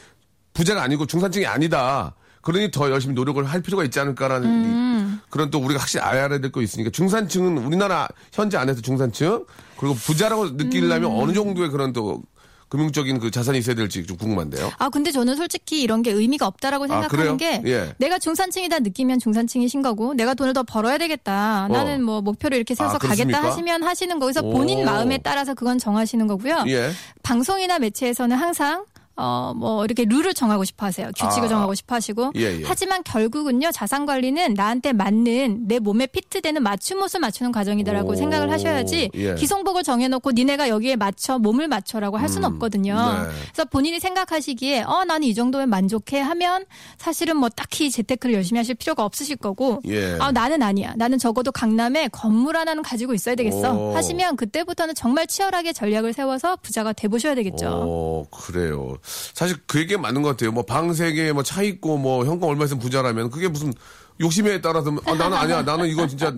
부자가 0.53 0.81
아니고 0.83 1.05
중산층이 1.05 1.45
아니다. 1.45 2.15
그러니 2.49 2.71
더 2.71 2.89
열심히 2.89 3.13
노력을 3.13 3.43
할 3.45 3.61
필요가 3.61 3.83
있지 3.83 3.99
않을까라는 3.99 4.49
음. 4.49 5.19
이- 5.23 5.29
그런 5.29 5.51
또 5.51 5.59
우리가 5.59 5.79
확실히 5.79 6.03
알아야 6.03 6.27
될 6.29 6.49
거 6.51 6.63
있으니까 6.63 6.89
중산층은 6.89 7.59
우리나라 7.59 8.07
현재 8.33 8.57
안에서 8.57 8.81
중산층 8.81 9.45
그리고 9.77 9.93
부자라고 9.93 10.51
느끼려면 10.51 11.11
음. 11.11 11.19
어느 11.19 11.31
정도의 11.33 11.69
그런 11.69 11.93
또 11.93 12.23
금융적인 12.69 13.19
그 13.19 13.29
자산이 13.31 13.59
있어야 13.59 13.75
될지 13.75 14.03
좀 14.05 14.17
궁금한데요. 14.17 14.71
아 14.79 14.89
근데 14.89 15.11
저는 15.11 15.35
솔직히 15.35 15.81
이런 15.83 16.01
게 16.01 16.11
의미가 16.11 16.45
없다라고 16.47 16.85
아? 16.85 16.87
생각하는 16.87 17.37
게 17.37 17.61
예. 17.65 17.93
내가 17.99 18.17
중산층이다 18.19 18.79
느끼면 18.79 19.19
중산층이신 19.19 19.81
거고 19.83 20.13
내가 20.15 20.33
돈을 20.33 20.53
더 20.53 20.63
벌어야 20.63 20.97
되겠다. 20.97 21.67
나는 21.69 22.03
뭐 22.03 22.21
목표를 22.21 22.57
이렇게 22.57 22.73
세워서 22.75 22.95
아, 22.95 22.99
가겠다? 22.99 23.43
하시면 23.43 23.83
하시는 23.83 24.17
거기서 24.19 24.41
본인 24.43 24.79
오. 24.79 24.85
마음에 24.85 25.17
따라서 25.23 25.53
그건 25.55 25.77
정하시는 25.79 26.25
거고요. 26.27 26.63
예. 26.67 26.91
방송이나 27.23 27.77
매체에서는 27.79 28.35
항상 28.37 28.85
어, 29.19 29.53
뭐, 29.53 29.83
이렇게 29.83 30.05
룰을 30.05 30.33
정하고 30.33 30.63
싶어 30.63 30.85
하세요. 30.85 31.09
규칙을 31.17 31.45
아. 31.45 31.47
정하고 31.49 31.75
싶어 31.75 31.95
하시고. 31.95 32.31
예, 32.37 32.61
예. 32.61 32.63
하지만 32.65 33.03
결국은요, 33.03 33.71
자산 33.71 34.05
관리는 34.05 34.53
나한테 34.53 34.93
맞는, 34.93 35.67
내 35.67 35.79
몸에 35.79 36.07
피트되는 36.07 36.63
맞춤 36.63 37.01
옷을 37.01 37.19
맞추는 37.19 37.51
과정이다라고 37.51 38.11
오. 38.11 38.15
생각을 38.15 38.49
하셔야지, 38.49 39.11
예. 39.13 39.35
기성복을 39.35 39.83
정해놓고 39.83 40.31
니네가 40.31 40.69
여기에 40.69 40.95
맞춰, 40.95 41.37
몸을 41.37 41.67
맞춰라고 41.67 42.17
할 42.17 42.29
수는 42.29 42.47
없거든요. 42.53 42.95
네. 42.95 43.29
그래서 43.51 43.65
본인이 43.65 43.99
생각하시기에, 43.99 44.83
어, 44.83 45.03
나는 45.03 45.27
이 45.27 45.33
정도면 45.35 45.69
만족해 45.69 46.21
하면 46.21 46.65
사실은 46.97 47.35
뭐 47.35 47.49
딱히 47.49 47.91
재테크를 47.91 48.35
열심히 48.35 48.59
하실 48.59 48.75
필요가 48.75 49.03
없으실 49.03 49.35
거고, 49.35 49.81
예. 49.87 50.17
아, 50.19 50.31
나는 50.31 50.63
아니야. 50.63 50.93
나는 50.95 51.17
적어도 51.17 51.51
강남에 51.51 52.07
건물 52.07 52.55
하나는 52.55 52.83
가지고 52.83 53.13
있어야 53.13 53.35
되겠어. 53.35 53.73
오. 53.73 53.95
하시면 53.95 54.37
그때부터는 54.37 54.95
정말 54.95 55.27
치열하게 55.27 55.73
전략을 55.73 56.13
세워서 56.13 56.57
부자가 56.61 56.93
돼보셔야 56.93 57.35
되겠죠. 57.35 57.67
어, 57.69 58.23
그래요. 58.31 58.97
사실 59.33 59.57
그 59.67 59.79
얘기가 59.79 59.99
맞는 59.99 60.21
것 60.21 60.29
같아요. 60.29 60.51
뭐 60.51 60.63
방 60.63 60.93
세 60.93 61.11
개, 61.13 61.31
뭐 61.31 61.43
차 61.43 61.61
있고, 61.63 61.97
뭐 61.97 62.25
현금 62.25 62.47
얼마 62.49 62.65
있으면 62.65 62.79
부자라면 62.79 63.29
그게 63.29 63.47
무슨 63.47 63.73
욕심에 64.21 64.61
따라서 64.61 64.91
아, 65.05 65.13
나는 65.15 65.37
아니야. 65.37 65.61
나는 65.63 65.87
이거 65.87 66.07
진짜 66.07 66.33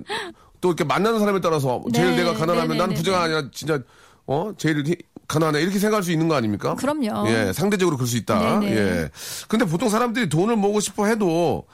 또 0.61 0.69
이렇게 0.69 0.83
만나는 0.83 1.19
사람에 1.19 1.41
따라서 1.41 1.81
제일 1.93 2.11
네, 2.11 2.17
내가 2.17 2.33
가난하면 2.33 2.67
네, 2.69 2.73
네, 2.75 2.79
나는 2.79 2.93
네, 2.93 2.95
부자가 2.99 3.17
네. 3.19 3.23
아니라 3.35 3.49
진짜 3.51 3.79
어 4.27 4.51
제일 4.57 4.83
히- 4.85 4.95
가난해 5.27 5.61
이렇게 5.61 5.79
생각할 5.79 6.03
수 6.03 6.11
있는 6.11 6.27
거 6.27 6.35
아닙니까? 6.35 6.75
그럼요. 6.75 7.27
예, 7.29 7.51
상대적으로 7.53 7.95
그럴 7.97 8.07
수 8.07 8.17
있다. 8.17 8.59
네, 8.59 8.69
네. 8.69 8.75
예. 8.75 9.09
근데 9.47 9.65
보통 9.65 9.89
사람들이 9.89 10.29
돈을 10.29 10.55
모으고 10.57 10.79
싶어 10.81 11.05
해도 11.07 11.65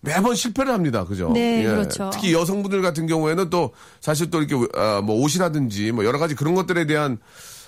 매번 0.00 0.34
실패를 0.34 0.72
합니다. 0.72 1.04
그죠? 1.04 1.30
네, 1.32 1.60
예. 1.62 1.68
그렇죠. 1.68 2.10
특히 2.12 2.32
여성분들 2.32 2.82
같은 2.82 3.06
경우에는 3.06 3.50
또 3.50 3.72
사실 4.00 4.30
또 4.30 4.42
이렇게 4.42 4.66
아, 4.76 5.00
뭐 5.00 5.14
옷이라든지 5.22 5.92
뭐 5.92 6.04
여러 6.04 6.18
가지 6.18 6.34
그런 6.34 6.54
것들에 6.56 6.86
대한 6.86 7.18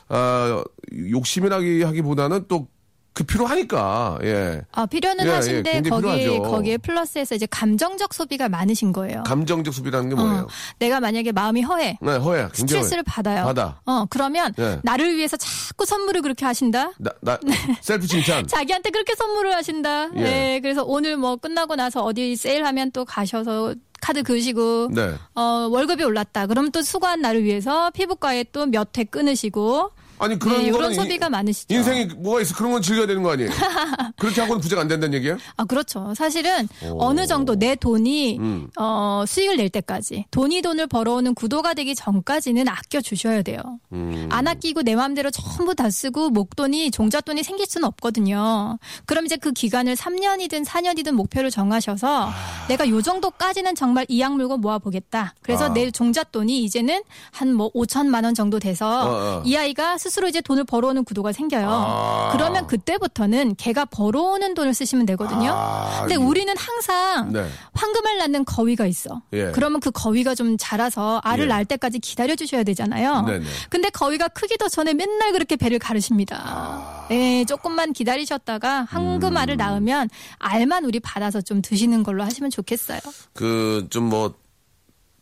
아, 0.08 0.64
욕심이라기 1.10 1.82
하기보다는 1.82 2.46
또 2.48 2.66
그 3.14 3.22
필요하니까 3.22 4.18
예. 4.24 4.60
아, 4.72 4.86
필요는 4.86 5.24
예, 5.24 5.28
예, 5.30 5.34
하신데 5.34 5.72
굉장히 5.72 6.02
거기에 6.02 6.18
필요하죠. 6.24 6.50
거기에 6.50 6.76
플러스해서 6.78 7.36
이제 7.36 7.46
감정적 7.48 8.12
소비가 8.12 8.48
많으신 8.48 8.92
거예요. 8.92 9.22
감정적 9.22 9.72
소비라는 9.72 10.08
게 10.08 10.16
뭐예요? 10.16 10.40
어, 10.42 10.46
내가 10.80 10.98
만약에 10.98 11.30
마음이 11.30 11.62
허해. 11.62 11.96
네. 12.02 12.10
굉장히 12.18 12.50
스트레스를 12.52 13.02
받아요. 13.04 13.44
받아. 13.44 13.80
어, 13.86 14.04
그러면 14.10 14.52
예. 14.58 14.80
나를 14.82 15.16
위해서 15.16 15.36
자꾸 15.36 15.86
선물을 15.86 16.22
그렇게 16.22 16.44
하신다. 16.44 16.90
나, 16.98 17.10
나 17.20 17.38
셀프 17.80 18.06
칭찬. 18.08 18.46
자기한테 18.48 18.90
그렇게 18.90 19.14
선물을 19.14 19.54
하신다. 19.54 20.08
예. 20.16 20.20
네, 20.20 20.60
그래서 20.60 20.82
오늘 20.84 21.16
뭐 21.16 21.36
끝나고 21.36 21.76
나서 21.76 22.02
어디 22.02 22.34
세일하면 22.34 22.90
또 22.90 23.04
가셔서 23.04 23.74
카드 24.00 24.24
그으시고 24.24 24.88
네. 24.92 25.14
어, 25.36 25.68
월급이 25.70 26.02
올랐다. 26.02 26.48
그럼 26.48 26.72
또 26.72 26.82
수고한 26.82 27.20
나를 27.20 27.44
위해서 27.44 27.90
피부과에 27.92 28.44
또 28.52 28.66
몇 28.66 28.98
회 28.98 29.04
끊으시고 29.04 29.90
아니 30.18 30.38
그런 30.38 30.58
네, 30.58 30.64
이런 30.68 30.94
소비가 30.94 31.26
이- 31.26 31.30
많으시죠. 31.30 31.74
인생이 31.74 32.04
뭐가 32.16 32.40
있어? 32.42 32.54
그런 32.54 32.72
건 32.72 32.82
즐겨야 32.82 33.06
되는 33.06 33.22
거 33.22 33.32
아니에요? 33.32 33.50
그렇게 34.18 34.40
하고는 34.40 34.60
부자가 34.60 34.82
안 34.82 34.88
된다는 34.88 35.14
얘기예요? 35.14 35.36
아, 35.56 35.64
그렇죠. 35.64 36.12
사실은 36.16 36.68
오. 36.84 36.98
어느 37.04 37.26
정도 37.26 37.56
내 37.56 37.74
돈이 37.74 38.38
음. 38.38 38.68
어, 38.78 39.24
수익을 39.26 39.56
낼 39.56 39.70
때까지 39.70 40.26
돈이 40.30 40.62
돈을 40.62 40.86
벌어오는 40.86 41.34
구도가 41.34 41.74
되기 41.74 41.94
전까지는 41.94 42.68
아껴 42.68 43.00
주셔야 43.00 43.42
돼요. 43.42 43.58
음. 43.92 44.28
안 44.30 44.46
아끼고 44.46 44.82
내 44.82 44.94
마음대로 44.94 45.30
전부 45.30 45.74
다 45.74 45.90
쓰고 45.90 46.30
목돈이 46.30 46.90
종잣돈이 46.90 47.42
생길 47.42 47.66
수는 47.66 47.86
없거든요. 47.88 48.78
그럼 49.06 49.26
이제 49.26 49.36
그 49.36 49.52
기간을 49.52 49.96
3년이든 49.96 50.64
4년이든 50.64 51.12
목표를 51.12 51.50
정하셔서 51.50 52.30
내가 52.68 52.88
요 52.88 53.02
정도까지는 53.02 53.74
정말 53.74 54.06
이악 54.08 54.34
물고 54.36 54.56
모아 54.58 54.78
보겠다. 54.78 55.34
그래서 55.42 55.66
아. 55.66 55.72
내 55.72 55.90
종잣돈이 55.90 56.62
이제는 56.64 57.02
한 57.32 57.54
뭐 57.54 57.70
5천만 57.72 58.24
원 58.24 58.34
정도 58.34 58.58
돼서 58.58 58.86
어, 58.88 59.38
어. 59.38 59.42
이 59.44 59.54
아이가 59.56 59.96
스스로 60.04 60.28
이제 60.28 60.42
돈을 60.42 60.64
벌어오는 60.64 61.02
구도가 61.04 61.32
생겨요. 61.32 61.66
아. 61.66 62.28
그러면 62.32 62.66
그때부터는 62.66 63.54
걔가 63.56 63.86
벌어오는 63.86 64.52
돈을 64.52 64.74
쓰시면 64.74 65.06
되거든요. 65.06 65.50
아, 65.50 66.00
근데 66.00 66.16
우리는 66.16 66.52
항상 66.54 67.32
네. 67.32 67.48
황금을 67.72 68.18
낳는 68.18 68.44
거위가 68.44 68.84
있어. 68.84 69.22
예. 69.32 69.50
그러면 69.52 69.80
그 69.80 69.90
거위가 69.90 70.34
좀 70.34 70.58
자라서 70.58 71.22
알을 71.24 71.44
예. 71.44 71.48
낳을 71.48 71.64
때까지 71.64 72.00
기다려 72.00 72.36
주셔야 72.36 72.64
되잖아요. 72.64 73.22
네네. 73.22 73.46
근데 73.70 73.88
거위가 73.88 74.28
크기도 74.28 74.68
전에 74.68 74.92
맨날 74.92 75.32
그렇게 75.32 75.56
배를 75.56 75.78
가르십니다. 75.78 76.36
아. 76.44 77.06
네, 77.08 77.46
조금만 77.46 77.94
기다리셨다가 77.94 78.86
황금 78.90 79.32
음. 79.32 79.36
알을 79.38 79.56
낳으면 79.56 80.10
알만 80.38 80.84
우리 80.84 81.00
받아서 81.00 81.40
좀 81.40 81.62
드시는 81.62 82.02
걸로 82.02 82.24
하시면 82.24 82.50
좋겠어요. 82.50 83.00
그 83.32 83.88
좀 83.90 84.04
뭐 84.10 84.34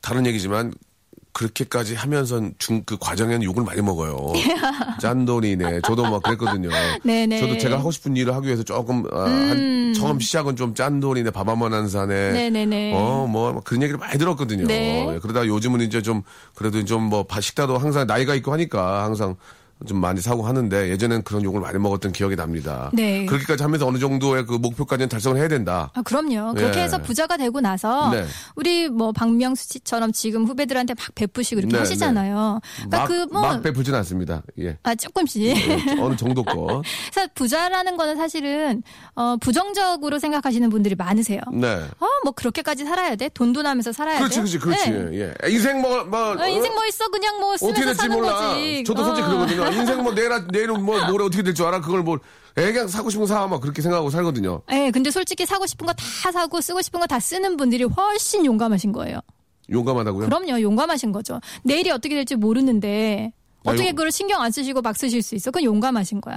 다른 0.00 0.26
얘기지만 0.26 0.74
그렇게까지 1.32 1.94
하면서 1.94 2.40
중 2.58 2.82
그 2.84 2.96
과정에는 2.98 3.42
욕을 3.42 3.64
많이 3.64 3.80
먹어요. 3.80 4.32
짠돌이네. 5.00 5.80
저도 5.82 6.02
막 6.02 6.22
그랬거든요. 6.22 6.68
네네. 7.04 7.36
음. 7.36 7.40
저도 7.40 7.58
제가 7.58 7.78
하고 7.78 7.90
싶은 7.90 8.16
일을 8.16 8.34
하기 8.34 8.46
위해서 8.46 8.62
조금 8.62 9.04
아, 9.12 9.24
한 9.24 9.92
처음 9.94 10.20
시작은 10.20 10.56
좀 10.56 10.74
짠돌이네. 10.74 11.30
밥한번한 11.30 11.88
산에. 11.88 12.32
네네네. 12.32 12.92
어, 12.94 13.26
뭐 13.28 13.60
그런 13.64 13.82
얘기를 13.82 13.98
많이 13.98 14.18
들었거든요. 14.18 14.66
네. 14.66 15.06
예, 15.14 15.18
그러다 15.20 15.46
요즘은 15.46 15.80
이제 15.80 16.02
좀 16.02 16.22
그래도 16.54 16.84
좀 16.84 17.02
뭐 17.02 17.26
식다도 17.40 17.78
항상 17.78 18.06
나이가 18.06 18.34
있고 18.34 18.52
하니까 18.52 19.04
항상 19.04 19.36
좀 19.86 19.98
많이 20.00 20.20
사고 20.20 20.42
하는데 20.44 20.90
예전엔 20.90 21.22
그런 21.22 21.42
욕을 21.42 21.60
많이 21.60 21.78
먹었던 21.78 22.12
기억이 22.12 22.36
납니다. 22.36 22.90
네. 22.92 23.26
그렇게까지 23.26 23.62
하면서 23.62 23.86
어느 23.86 23.98
정도의 23.98 24.46
그 24.46 24.54
목표까지는 24.54 25.08
달성을 25.08 25.36
해야 25.38 25.48
된다. 25.48 25.90
아, 25.94 26.02
그럼요. 26.02 26.54
그렇게 26.54 26.80
예. 26.80 26.84
해서 26.84 26.98
부자가 26.98 27.36
되고 27.36 27.60
나서 27.60 28.10
네. 28.10 28.24
우리 28.54 28.88
뭐 28.88 29.12
박명수 29.12 29.64
씨처럼 29.68 30.12
지금 30.12 30.44
후배들한테 30.44 30.94
막 30.94 31.14
베푸시고 31.14 31.60
이렇게 31.60 31.72
네, 31.74 31.78
하시잖아요. 31.80 32.60
그러니까 32.76 32.98
막, 32.98 33.06
그 33.06 33.26
뭐, 33.32 33.42
막 33.42 33.62
베풀진 33.62 33.94
않습니다. 33.94 34.42
예. 34.58 34.76
아, 34.82 34.94
조금씩. 34.94 35.42
예, 35.42 35.54
어느 36.00 36.16
정도 36.16 36.42
거. 36.42 36.82
그래서 37.12 37.28
부자라는 37.34 37.96
거는 37.96 38.16
사실은 38.16 38.82
어, 39.14 39.36
부정적으로 39.40 40.18
생각하시는 40.18 40.68
분들이 40.70 40.94
많으세요. 40.94 41.40
네. 41.52 41.66
어, 41.98 42.06
뭐 42.24 42.32
그렇게까지 42.32 42.84
살아야 42.84 43.16
돼? 43.16 43.28
돈도 43.28 43.62
나면서 43.62 43.92
살아야 43.92 44.18
그렇지, 44.18 44.36
돼? 44.36 44.40
그렇지, 44.40 44.58
그렇지. 44.58 44.90
네. 44.90 45.34
예. 45.44 45.50
인생 45.50 45.80
뭐, 45.80 46.04
뭐. 46.04 46.36
어, 46.38 46.48
인생 46.48 46.72
뭐 46.74 46.84
있어? 46.86 47.08
그냥 47.08 47.40
뭐 47.40 47.56
쓰면서 47.56 47.72
어떻게 47.72 47.84
될지 47.86 48.00
사는 48.00 48.16
몰라. 48.16 48.32
거지. 48.32 48.84
저도 48.84 49.04
솔직히 49.04 49.26
어. 49.26 49.30
그러거든요. 49.30 49.62
인생 49.72 50.02
뭐 50.02 50.14
내일, 50.14 50.30
내일은 50.50 50.82
뭐, 50.84 51.04
모레 51.10 51.24
어떻게 51.24 51.42
될 51.42 51.54
줄 51.54 51.66
알아? 51.66 51.80
그걸 51.80 52.02
뭐, 52.02 52.18
애가 52.56 52.86
사고 52.88 53.10
싶은 53.10 53.22
거 53.22 53.26
사. 53.26 53.46
막 53.46 53.60
그렇게 53.60 53.80
생각하고 53.82 54.10
살거든요. 54.10 54.62
예, 54.72 54.90
근데 54.90 55.10
솔직히 55.10 55.46
사고 55.46 55.66
싶은 55.66 55.86
거 55.86 55.92
다 55.94 56.32
사고 56.32 56.60
쓰고 56.60 56.82
싶은 56.82 57.00
거 57.00 57.06
다 57.06 57.18
쓰는 57.20 57.56
분들이 57.56 57.84
훨씬 57.84 58.44
용감하신 58.44 58.92
거예요. 58.92 59.20
용감하다고요? 59.70 60.26
그럼요, 60.26 60.60
용감하신 60.60 61.12
거죠. 61.12 61.40
내일이 61.64 61.90
어떻게 61.90 62.14
될지 62.14 62.36
모르는데 62.36 63.32
어떻게 63.64 63.88
용- 63.88 63.94
그걸 63.94 64.10
신경 64.12 64.42
안 64.42 64.50
쓰시고 64.50 64.82
막 64.82 64.96
쓰실 64.96 65.22
수 65.22 65.34
있어? 65.34 65.50
그건 65.50 65.64
용감하신 65.64 66.20
거야. 66.20 66.36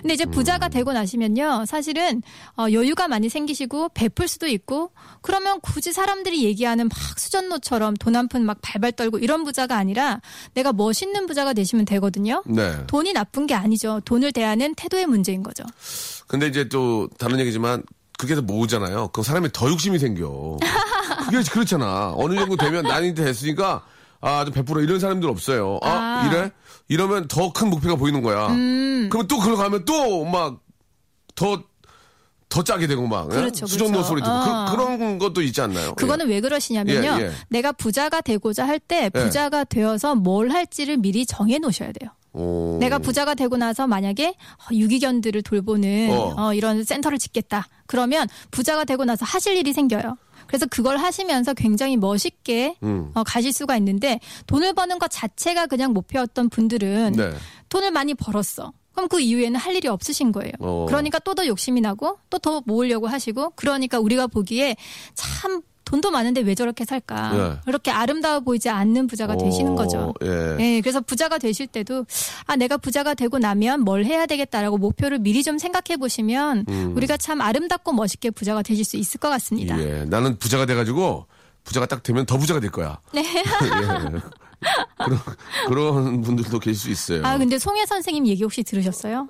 근데 0.00 0.14
이제 0.14 0.24
부자가 0.24 0.66
음. 0.66 0.70
되고 0.70 0.92
나시면요, 0.92 1.64
사실은 1.66 2.22
어, 2.56 2.66
여유가 2.72 3.08
많이 3.08 3.28
생기시고 3.28 3.90
베풀 3.90 4.28
수도 4.28 4.46
있고 4.46 4.92
그러면 5.22 5.60
굳이 5.60 5.92
사람들이 5.92 6.44
얘기하는 6.44 6.88
막 6.88 7.18
수전노처럼 7.18 7.94
돈 7.96 8.14
한 8.16 8.28
푼 8.28 8.44
막 8.44 8.58
발발 8.62 8.92
떨고 8.92 9.18
이런 9.18 9.44
부자가 9.44 9.76
아니라 9.76 10.20
내가 10.54 10.72
멋있는 10.72 11.26
부자가 11.26 11.52
되시면 11.52 11.84
되거든요. 11.86 12.42
네. 12.46 12.86
돈이 12.86 13.12
나쁜 13.12 13.46
게 13.46 13.54
아니죠. 13.54 14.00
돈을 14.04 14.32
대하는 14.32 14.74
태도의 14.74 15.06
문제인 15.06 15.42
거죠. 15.42 15.64
근데 16.26 16.46
이제 16.46 16.68
또 16.68 17.08
다른 17.18 17.38
얘기지만 17.40 17.82
그게 18.18 18.34
더 18.34 18.42
모으잖아요. 18.42 19.08
그럼 19.08 19.24
사람이 19.24 19.48
더 19.52 19.68
욕심이 19.70 19.98
생겨. 19.98 20.58
그게 21.24 21.42
그렇잖아. 21.50 22.12
어느 22.16 22.34
정도 22.36 22.56
되면 22.56 22.82
난이 22.84 23.14
됐으니까 23.14 23.82
아, 24.20 24.44
좀 24.44 24.52
베풀어 24.54 24.82
이런 24.82 25.00
사람들 25.00 25.28
없어요. 25.28 25.78
아, 25.82 25.88
아. 25.90 26.26
이래? 26.28 26.50
이러면 26.88 27.28
더 27.28 27.52
큰 27.52 27.70
목표가 27.70 27.96
보이는 27.96 28.22
거야. 28.22 28.48
음. 28.48 29.08
그러면 29.10 29.28
또 29.28 29.38
그걸 29.38 29.56
가면 29.56 29.84
또 29.84 30.24
막 30.24 30.60
더 31.34 31.62
더 32.50 32.64
짜게 32.64 32.88
되고 32.88 33.06
막 33.06 33.26
예? 33.30 33.36
그렇죠, 33.36 33.64
수전노 33.64 33.92
그렇죠. 33.92 34.08
소리 34.08 34.20
듣고 34.22 34.32
어. 34.34 34.66
그, 34.70 34.74
런 34.76 35.18
것도 35.20 35.40
있지 35.40 35.60
않나요? 35.60 35.94
그거는 35.94 36.26
왜 36.28 36.40
그러시냐면요. 36.40 37.18
예, 37.20 37.26
예. 37.26 37.30
내가 37.48 37.70
부자가 37.70 38.20
되고자 38.20 38.66
할 38.66 38.80
때 38.80 39.08
부자가 39.08 39.62
되어서 39.62 40.16
뭘 40.16 40.50
할지를 40.50 40.96
미리 40.96 41.24
정해 41.24 41.58
놓으셔야 41.58 41.92
돼요. 41.92 42.10
예. 42.10 42.40
오. 42.40 42.76
내가 42.80 42.98
부자가 42.98 43.34
되고 43.34 43.56
나서 43.56 43.86
만약에 43.86 44.30
어, 44.30 44.74
유기견들을 44.74 45.42
돌보는 45.42 46.10
어. 46.10 46.34
어, 46.48 46.52
이런 46.54 46.82
센터를 46.82 47.18
짓겠다. 47.18 47.68
그러면 47.86 48.26
부자가 48.50 48.84
되고 48.84 49.04
나서 49.04 49.24
하실 49.24 49.56
일이 49.56 49.72
생겨요. 49.72 50.16
그래서 50.50 50.66
그걸 50.66 50.96
하시면서 50.96 51.54
굉장히 51.54 51.96
멋있게 51.96 52.74
음. 52.82 53.12
어, 53.14 53.22
가실 53.22 53.52
수가 53.52 53.76
있는데 53.76 54.18
돈을 54.48 54.72
버는 54.74 54.98
것 54.98 55.08
자체가 55.08 55.66
그냥 55.68 55.92
목표였던 55.92 56.48
분들은 56.48 57.12
네. 57.16 57.30
돈을 57.68 57.92
많이 57.92 58.14
벌었어. 58.14 58.72
그럼 58.92 59.08
그 59.08 59.20
이후에는 59.20 59.54
할 59.60 59.76
일이 59.76 59.86
없으신 59.86 60.32
거예요. 60.32 60.50
어. 60.58 60.86
그러니까 60.88 61.20
또 61.20 61.34
더 61.34 61.46
욕심이 61.46 61.80
나고 61.80 62.18
또 62.30 62.38
더 62.38 62.62
모으려고 62.66 63.06
하시고 63.06 63.50
그러니까 63.54 64.00
우리가 64.00 64.26
보기에 64.26 64.74
참 65.14 65.62
돈도 65.90 66.12
많은데 66.12 66.42
왜 66.42 66.54
저렇게 66.54 66.84
살까? 66.84 67.32
네. 67.32 67.56
그렇게 67.64 67.90
아름다워 67.90 68.38
보이지 68.38 68.68
않는 68.68 69.08
부자가 69.08 69.36
되시는 69.36 69.72
오, 69.72 69.74
거죠. 69.74 70.14
예. 70.22 70.54
네, 70.56 70.80
그래서 70.80 71.00
부자가 71.00 71.38
되실 71.38 71.66
때도 71.66 72.06
아 72.46 72.54
내가 72.54 72.76
부자가 72.76 73.14
되고 73.14 73.40
나면 73.40 73.80
뭘 73.80 74.04
해야 74.04 74.26
되겠다라고 74.26 74.78
목표를 74.78 75.18
미리 75.18 75.42
좀 75.42 75.58
생각해 75.58 75.96
보시면 75.98 76.64
우리가 76.94 77.16
참 77.16 77.40
아름답고 77.40 77.92
멋있게 77.92 78.30
부자가 78.30 78.62
되실 78.62 78.84
수 78.84 78.96
있을 78.96 79.18
것 79.18 79.30
같습니다. 79.30 79.74
음. 79.74 79.80
예. 79.80 80.04
나는 80.04 80.38
부자가 80.38 80.64
돼 80.64 80.76
가지고 80.76 81.26
부자가 81.64 81.86
딱 81.86 82.04
되면 82.04 82.24
더 82.24 82.38
부자가 82.38 82.60
될 82.60 82.70
거야. 82.70 83.00
네. 83.12 83.24
예. 83.42 84.20
그런 85.04 85.18
그런 85.66 86.20
분들도 86.20 86.60
계실 86.60 86.76
수 86.76 86.90
있어요. 86.90 87.26
아 87.26 87.36
근데 87.36 87.58
송혜 87.58 87.84
선생님 87.86 88.28
얘기 88.28 88.44
혹시 88.44 88.62
들으셨어요? 88.62 89.28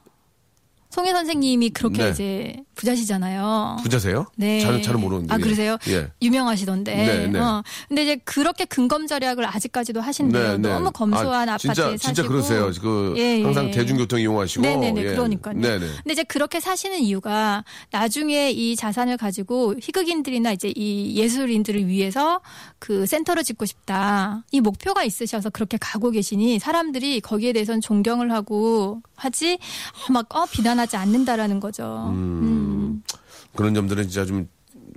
송혜 0.90 1.12
선생님이 1.12 1.70
그렇게 1.70 2.04
네. 2.04 2.10
이제 2.10 2.56
부자시잖아요. 2.74 3.76
부자세요? 3.82 4.26
네. 4.36 4.60
잘, 4.60 4.82
잘은 4.82 5.00
모르는데. 5.00 5.32
아 5.32 5.38
예. 5.38 5.42
그러세요? 5.42 5.76
예. 5.88 6.08
유명하시던데. 6.20 6.94
네, 6.94 7.26
네. 7.28 7.38
어. 7.38 7.62
근데 7.88 8.02
이제 8.02 8.16
그렇게 8.24 8.64
근검 8.64 9.06
절약을 9.06 9.46
아직까지도 9.46 10.00
하신대요. 10.00 10.58
너무 10.58 10.90
검소한 10.90 11.48
아, 11.48 11.54
아, 11.54 11.56
파트에 11.56 11.74
진짜, 11.74 11.82
사시고. 11.90 11.98
진짜 11.98 12.22
그러세요. 12.26 12.70
그 12.80 13.14
예, 13.18 13.38
예. 13.38 13.42
항상 13.42 13.70
대중교통 13.70 14.18
이용하시고. 14.20 14.62
네네네, 14.62 15.02
예. 15.02 15.06
그러니까요. 15.10 15.60
네네. 15.60 15.78
근데 15.78 16.12
이제 16.12 16.24
그렇게 16.24 16.58
사시는 16.58 16.98
이유가 17.00 17.64
나중에 17.92 18.50
이 18.50 18.74
자산을 18.74 19.16
가지고 19.16 19.74
희극인들이나 19.80 20.52
이제 20.52 20.72
이 20.74 21.14
예술인들을 21.16 21.86
위해서 21.86 22.40
그 22.80 23.06
센터를 23.06 23.44
짓고 23.44 23.64
싶다. 23.64 24.42
이 24.50 24.60
목표가 24.60 25.04
있으셔서 25.04 25.50
그렇게 25.50 25.78
가고 25.80 26.10
계시니 26.10 26.58
사람들이 26.58 27.20
거기에 27.20 27.52
대해서는 27.52 27.80
존경을 27.80 28.32
하고 28.32 29.02
하지 29.20 29.58
어, 30.08 30.12
막 30.12 30.34
어, 30.34 30.46
비난하지 30.50 30.96
않는다라는 30.96 31.60
거죠. 31.60 32.08
음. 32.10 33.02
그런 33.54 33.74
점들은 33.74 34.04
진짜 34.04 34.24
좀 34.24 34.48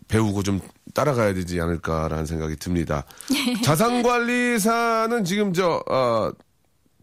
배우고 0.07 0.43
좀 0.43 0.59
따라가야 0.93 1.33
되지 1.33 1.59
않을까라는 1.59 2.25
생각이 2.25 2.55
듭니다. 2.55 3.03
네. 3.29 3.59
자산관리사는 3.63 5.23
지금 5.25 5.53
저, 5.53 5.83
어, 5.89 6.31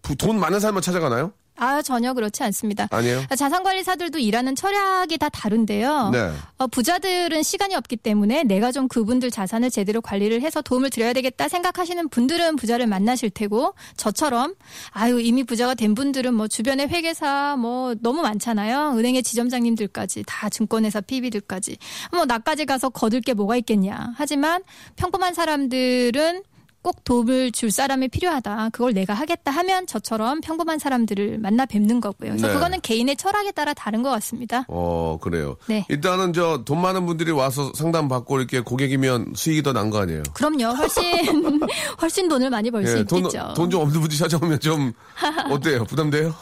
부- 0.03 0.17
돈 0.17 0.39
많은 0.41 0.61
사람만 0.61 0.83
찾아가나요? 0.83 1.33
아 1.61 1.83
전혀 1.83 2.15
그렇지 2.15 2.43
않습니다. 2.43 2.89
아니에요? 2.91 3.23
자산관리사들도 3.37 4.19
일하는 4.19 4.57
철학이 4.57 5.19
다 5.19 5.29
다른데요. 5.29 6.09
네. 6.11 6.33
어, 6.57 6.67
부자들은 6.67 7.43
시간이 7.43 7.75
없기 7.75 7.99
때문에 7.99 8.45
내가 8.45 8.73
좀 8.73 8.89
그분들 8.89 9.31
자산을 9.31 9.71
제대로 9.71 10.01
관리를 10.01 10.41
해서 10.41 10.63
도움을 10.63 10.89
드려야 10.89 11.13
되겠다 11.13 11.49
생각하시는 11.49 12.09
분들은 12.09 12.57
부자를 12.57 12.87
만나실 12.87 13.29
테고 13.29 13.75
저처럼 13.99 14.55
아유 14.91 15.21
이미 15.21 15.45
부자가 15.45 15.75
된 15.75 15.95
분들은 15.95 16.33
뭐 16.33 16.49
주변에 16.49 16.87
회계사 16.87 17.57
뭐 17.59 17.95
너무 18.01 18.23
많잖아요. 18.23 18.95
은행의 18.97 19.23
지점장님들까지 19.23 20.25
다 20.27 20.49
증권회사 20.49 21.03
PB들까지 21.03 21.77
뭐 22.13 22.25
나까지 22.25 22.65
가서 22.65 22.89
거둘 22.89 23.21
게 23.21 23.35
뭐가 23.35 23.57
있겠냐. 23.57 24.15
하지만 24.17 24.63
평범한 24.97 25.35
사람들은 25.35 26.43
꼭 26.83 27.05
도움을 27.05 27.53
줄 27.53 27.71
사람이 27.71 28.09
필요하다. 28.09 28.71
그걸 28.73 28.95
내가 28.95 29.13
하겠다 29.15 29.51
하면 29.51 29.87
저처럼 29.87 30.41
평범한 30.41 30.79
사람들을 30.79 31.39
만나 31.39 31.67
뵙는 31.67 32.01
거고요. 32.01 32.31
그래서 32.31 32.47
네. 32.49 32.53
그거는 32.55 32.81
개인의 32.81 33.17
철학에 33.17 33.53
따라 33.53 33.75
다른 33.75 34.03
것 34.03 34.11
같습니다. 34.11 34.65
어, 34.69 35.19
그래요. 35.21 35.57
네. 35.69 35.85
일단은 35.89 36.33
저 36.33 36.63
돈 36.65 36.81
많은 36.81 37.05
분들이 37.07 37.31
와서 37.33 37.71
상담 37.75 38.09
받고 38.09 38.39
이렇게 38.39 38.61
고객이면 38.61 39.33
수익이 39.37 39.63
더 39.63 39.73
난 39.73 39.91
거 39.91 39.99
아니에요? 40.01 40.23
그럼요. 40.35 40.75
훨씬 40.75 41.05
훨씬 42.01 42.29
돈을 42.29 42.49
많이 42.51 42.71
벌수 42.71 42.99
예, 42.99 43.05
돈, 43.05 43.19
있겠죠. 43.21 43.53
돈 43.57 43.71
좀 43.71 43.83
없는 43.83 44.01
분들이 44.01 44.19
찾아오면 44.19 44.61
좀 44.61 44.93
어때요? 45.51 45.85
부담돼요? 45.85 46.35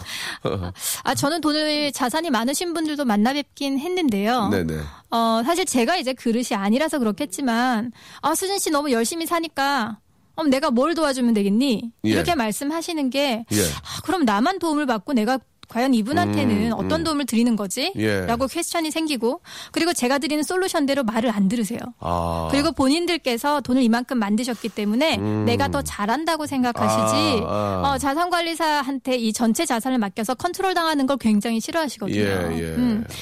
아 1.05 1.15
저는 1.15 1.41
돈을 1.41 1.93
자산이 1.93 2.31
많으신 2.31 2.73
분들도 2.75 3.05
만나 3.05 3.33
뵙긴 3.33 3.79
했는데요. 3.79 4.49
네네. 4.49 4.79
어 5.11 5.43
사실 5.45 5.65
제가 5.65 5.97
이제 5.97 6.13
그릇이 6.13 6.49
아니라서 6.55 6.99
그렇겠지만 6.99 7.93
아 8.23 8.35
수진 8.35 8.59
씨 8.59 8.71
너무 8.71 8.91
열심히 8.93 9.27
사니까 9.27 9.99
그럼 10.39 10.51
내가 10.51 10.71
뭘 10.71 10.95
도와주면 10.95 11.35
되겠니? 11.35 11.91
예. 12.05 12.09
이렇게 12.09 12.37
말씀하시는 12.37 13.11
게 13.11 13.45
예. 13.51 13.61
아, 13.61 14.01
그럼 14.05 14.25
나만 14.25 14.61
도움을 14.61 14.87
받고 14.87 15.13
내가 15.15 15.41
과연 15.69 15.95
이분한테는 15.95 16.67
음, 16.69 16.73
어떤 16.73 17.01
음. 17.01 17.05
도움을 17.05 17.27
드리는 17.27 17.55
거지? 17.55 17.93
예. 17.97 18.27
라고 18.27 18.47
퀘스천이 18.47 18.91
생기고 18.91 19.41
그리고 19.71 19.93
제가 19.93 20.19
드리는 20.19 20.43
솔루션대로 20.43 21.05
말을 21.05 21.31
안 21.31 21.49
들으세요. 21.49 21.79
아. 22.01 22.49
그리고 22.51 22.73
본인들께서 22.73 23.61
돈을 23.61 23.83
이만큼 23.83 24.19
만드셨기 24.19 24.71
때문에 24.71 25.17
내가 25.45 25.69
더 25.69 25.83
잘한다고 25.83 26.47
생각하시지 26.47 27.41
음. 27.41 27.45
아, 27.47 27.83
아. 27.85 27.93
어, 27.95 27.99
자산관리사한테 27.99 29.17
이 29.17 29.33
전체 29.33 29.67
자산을 29.67 29.99
맡겨서 29.99 30.35
컨트롤 30.35 30.75
당하는 30.75 31.07
걸 31.07 31.17
굉장히 31.19 31.61
싫어하시거든요. 31.61 32.19
예, 32.19 32.49
예, 32.53 32.77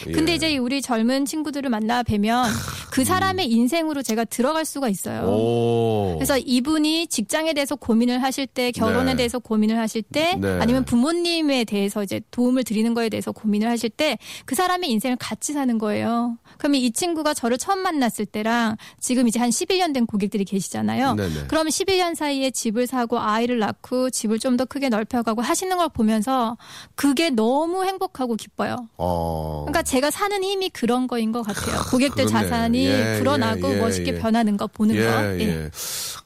예. 0.06 0.12
근데 0.12 0.34
이제 0.34 0.56
우리 0.58 0.80
젊은 0.80 1.24
친구들을 1.24 1.68
만나 1.68 2.02
뵈면 2.02 2.46
그 2.92 3.04
사람의 3.04 3.50
인생으로 3.50 4.02
제가 4.02 4.24
들어갈 4.24 4.64
수가 4.64 4.88
있어요. 4.88 5.22
오. 5.26 6.14
그래서 6.16 6.38
이분이 6.38 7.08
직장에 7.08 7.52
대해서 7.52 7.76
고민을 7.76 8.22
하실 8.22 8.46
때, 8.46 8.70
결혼에 8.70 9.12
네. 9.12 9.16
대해서 9.16 9.38
고민을 9.38 9.78
하실 9.78 10.02
때, 10.02 10.36
네. 10.36 10.58
아니면 10.60 10.84
부모님에 10.84 11.64
대해서 11.64 12.02
이제 12.02 12.20
도움을 12.36 12.64
드리는 12.64 12.92
거에 12.92 13.08
대해서 13.08 13.32
고민을 13.32 13.68
하실 13.70 13.88
때, 13.88 14.18
그 14.44 14.54
사람의 14.54 14.90
인생을 14.90 15.16
같이 15.16 15.54
사는 15.54 15.78
거예요. 15.78 16.36
그러면 16.58 16.80
이 16.82 16.90
친구가 16.90 17.32
저를 17.32 17.56
처음 17.56 17.78
만났을 17.78 18.26
때랑 18.26 18.76
지금 19.00 19.26
이제 19.26 19.38
한 19.40 19.48
11년 19.48 19.94
된 19.94 20.04
고객들이 20.04 20.44
계시잖아요. 20.44 21.14
네네. 21.14 21.44
그러면 21.48 21.70
11년 21.70 22.14
사이에 22.14 22.50
집을 22.50 22.86
사고 22.86 23.18
아이를 23.18 23.58
낳고 23.58 24.10
집을 24.10 24.38
좀 24.38 24.56
더 24.56 24.64
크게 24.64 24.88
넓혀가고 24.88 25.42
하시는 25.42 25.76
걸 25.76 25.90
보면서 25.90 26.56
그게 26.94 27.28
너무 27.28 27.84
행복하고 27.84 28.36
기뻐요. 28.36 28.88
어. 28.96 29.64
그러니까 29.66 29.82
제가 29.82 30.10
사는 30.10 30.42
힘이 30.42 30.70
그런 30.70 31.06
거인 31.06 31.30
것 31.30 31.42
같아요. 31.42 31.82
고객들 31.90 32.24
그렇네. 32.24 32.48
자산이 32.48 32.86
예, 32.86 33.16
불어나고 33.18 33.68
예, 33.68 33.76
예, 33.76 33.80
멋있게 33.80 34.14
예. 34.14 34.18
변하는 34.18 34.56
거 34.56 34.66
보는 34.66 34.94
예, 34.94 35.04
거. 35.04 35.10
예. 35.40 35.70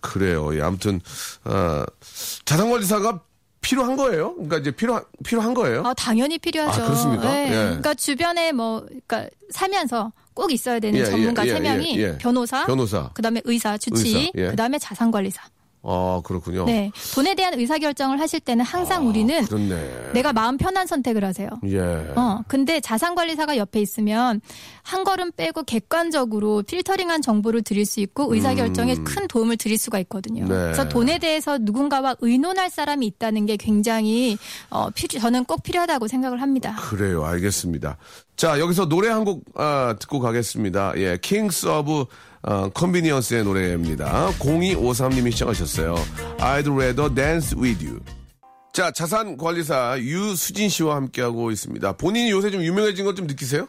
그래요. 0.01 0.57
예, 0.57 0.63
아무튼, 0.63 1.01
어, 1.45 1.85
자산관리사가 2.45 3.21
필요한 3.61 3.97
거예요? 3.97 4.35
그러니까 4.35 4.59
이제 4.59 4.71
필요 4.71 5.01
필요한 5.25 5.55
거예요? 5.55 5.83
어, 5.83 5.95
당연히 5.95 6.39
필요하죠. 6.39 6.83
아, 6.83 6.87
그렇습니까? 6.87 7.31
네. 7.33 7.49
예. 7.49 7.53
그러니까 7.53 7.95
주변에 7.95 8.53
뭐, 8.53 8.81
그러니까 8.81 9.27
살면서 9.51 10.13
꼭 10.35 10.51
있어야 10.53 10.79
되는 10.81 10.99
예, 10.99 11.05
전문가 11.05 11.47
예, 11.47 11.51
세 11.51 11.57
예, 11.57 11.61
명이 11.61 11.99
예, 11.99 12.03
예. 12.03 12.19
변호사, 12.19 12.65
변호사. 12.67 13.11
그다음에 13.13 13.43
의사, 13.45 13.77
주치, 13.77 14.17
의사, 14.17 14.31
예. 14.37 14.51
그다음에 14.51 14.79
자산관리사. 14.79 15.43
아 15.83 16.21
그렇군요. 16.25 16.67
네. 16.67 16.93
돈에 17.15 17.35
대한 17.35 17.55
의사 17.59 17.79
결정을 17.79 18.21
하실 18.21 18.41
때는 18.41 18.65
항상 18.65 19.09
우리는 19.09 19.43
아, 19.43 19.47
그렇네. 19.47 20.13
내가 20.13 20.33
마음 20.33 20.59
편한 20.59 20.87
선택을 20.87 21.25
하세요. 21.25 21.49
예. 21.67 21.81
어, 22.17 22.43
근데 22.49 22.81
자산관리사가 22.81 23.57
옆에 23.57 23.81
있으면 23.81 24.43
한 24.83 25.05
걸음 25.05 25.33
빼고 25.33 25.63
객관적으로 25.63 26.63
필터링한 26.63 27.23
정보를 27.23 27.63
드릴 27.63 27.87
수 27.87 28.01
있고 28.01 28.35
의사결정에 28.35 28.97
큰 28.97 29.27
도움을 29.27 29.57
드릴 29.57 29.79
수가 29.79 29.99
있거든요. 30.01 30.45
음. 30.45 30.49
네. 30.49 30.55
그래서 30.55 30.89
돈에 30.89 31.19
대해서 31.19 31.57
누군가와 31.59 32.17
의논할 32.21 32.69
사람이 32.69 33.07
있다는 33.07 33.47
게 33.47 33.57
굉장히 33.57 34.37
어, 34.69 34.91
필요, 34.91 35.19
저는 35.19 35.45
꼭 35.45 35.63
필요하다고 35.63 36.09
생각을 36.09 36.43
합니다. 36.43 36.77
그래요. 36.77 37.25
알겠습니다. 37.25 37.97
자, 38.37 38.59
여기서 38.59 38.89
노래 38.89 39.09
한곡 39.09 39.45
아, 39.55 39.97
듣고 39.99 40.21
가겠습니다. 40.21 40.93
예, 40.97 41.19
Kings 41.21 41.67
of 41.67 42.07
어, 42.43 42.69
컨비니언스의 42.71 43.45
노래입니다. 43.45 44.31
0253님이 44.39 45.33
시작하셨어요. 45.33 45.95
I'd 46.39 46.73
rather 46.73 47.15
dance 47.15 47.57
with 47.59 47.85
you. 47.85 48.01
자, 48.73 48.91
자산관리사 48.93 49.99
유수진 49.99 50.69
씨와 50.69 50.97
함께하고 50.97 51.51
있습니다. 51.51 51.93
본인이 51.97 52.31
요새 52.31 52.51
좀 52.51 52.63
유명해진 52.63 53.05
것 53.05 53.15
좀 53.15 53.27
느끼세요? 53.27 53.69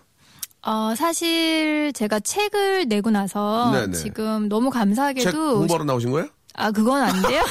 어, 0.64 0.94
사실 0.96 1.92
제가 1.94 2.20
책을 2.20 2.88
내고 2.88 3.10
나서 3.10 3.72
네네. 3.74 3.94
지금 3.94 4.48
너무 4.48 4.70
책 4.70 4.74
감사하게도 4.80 5.58
공부하러 5.58 5.84
나오신 5.86 6.12
거예요? 6.12 6.30
아 6.56 6.72
그건 6.72 7.02
안 7.02 7.22
돼요. 7.22 7.44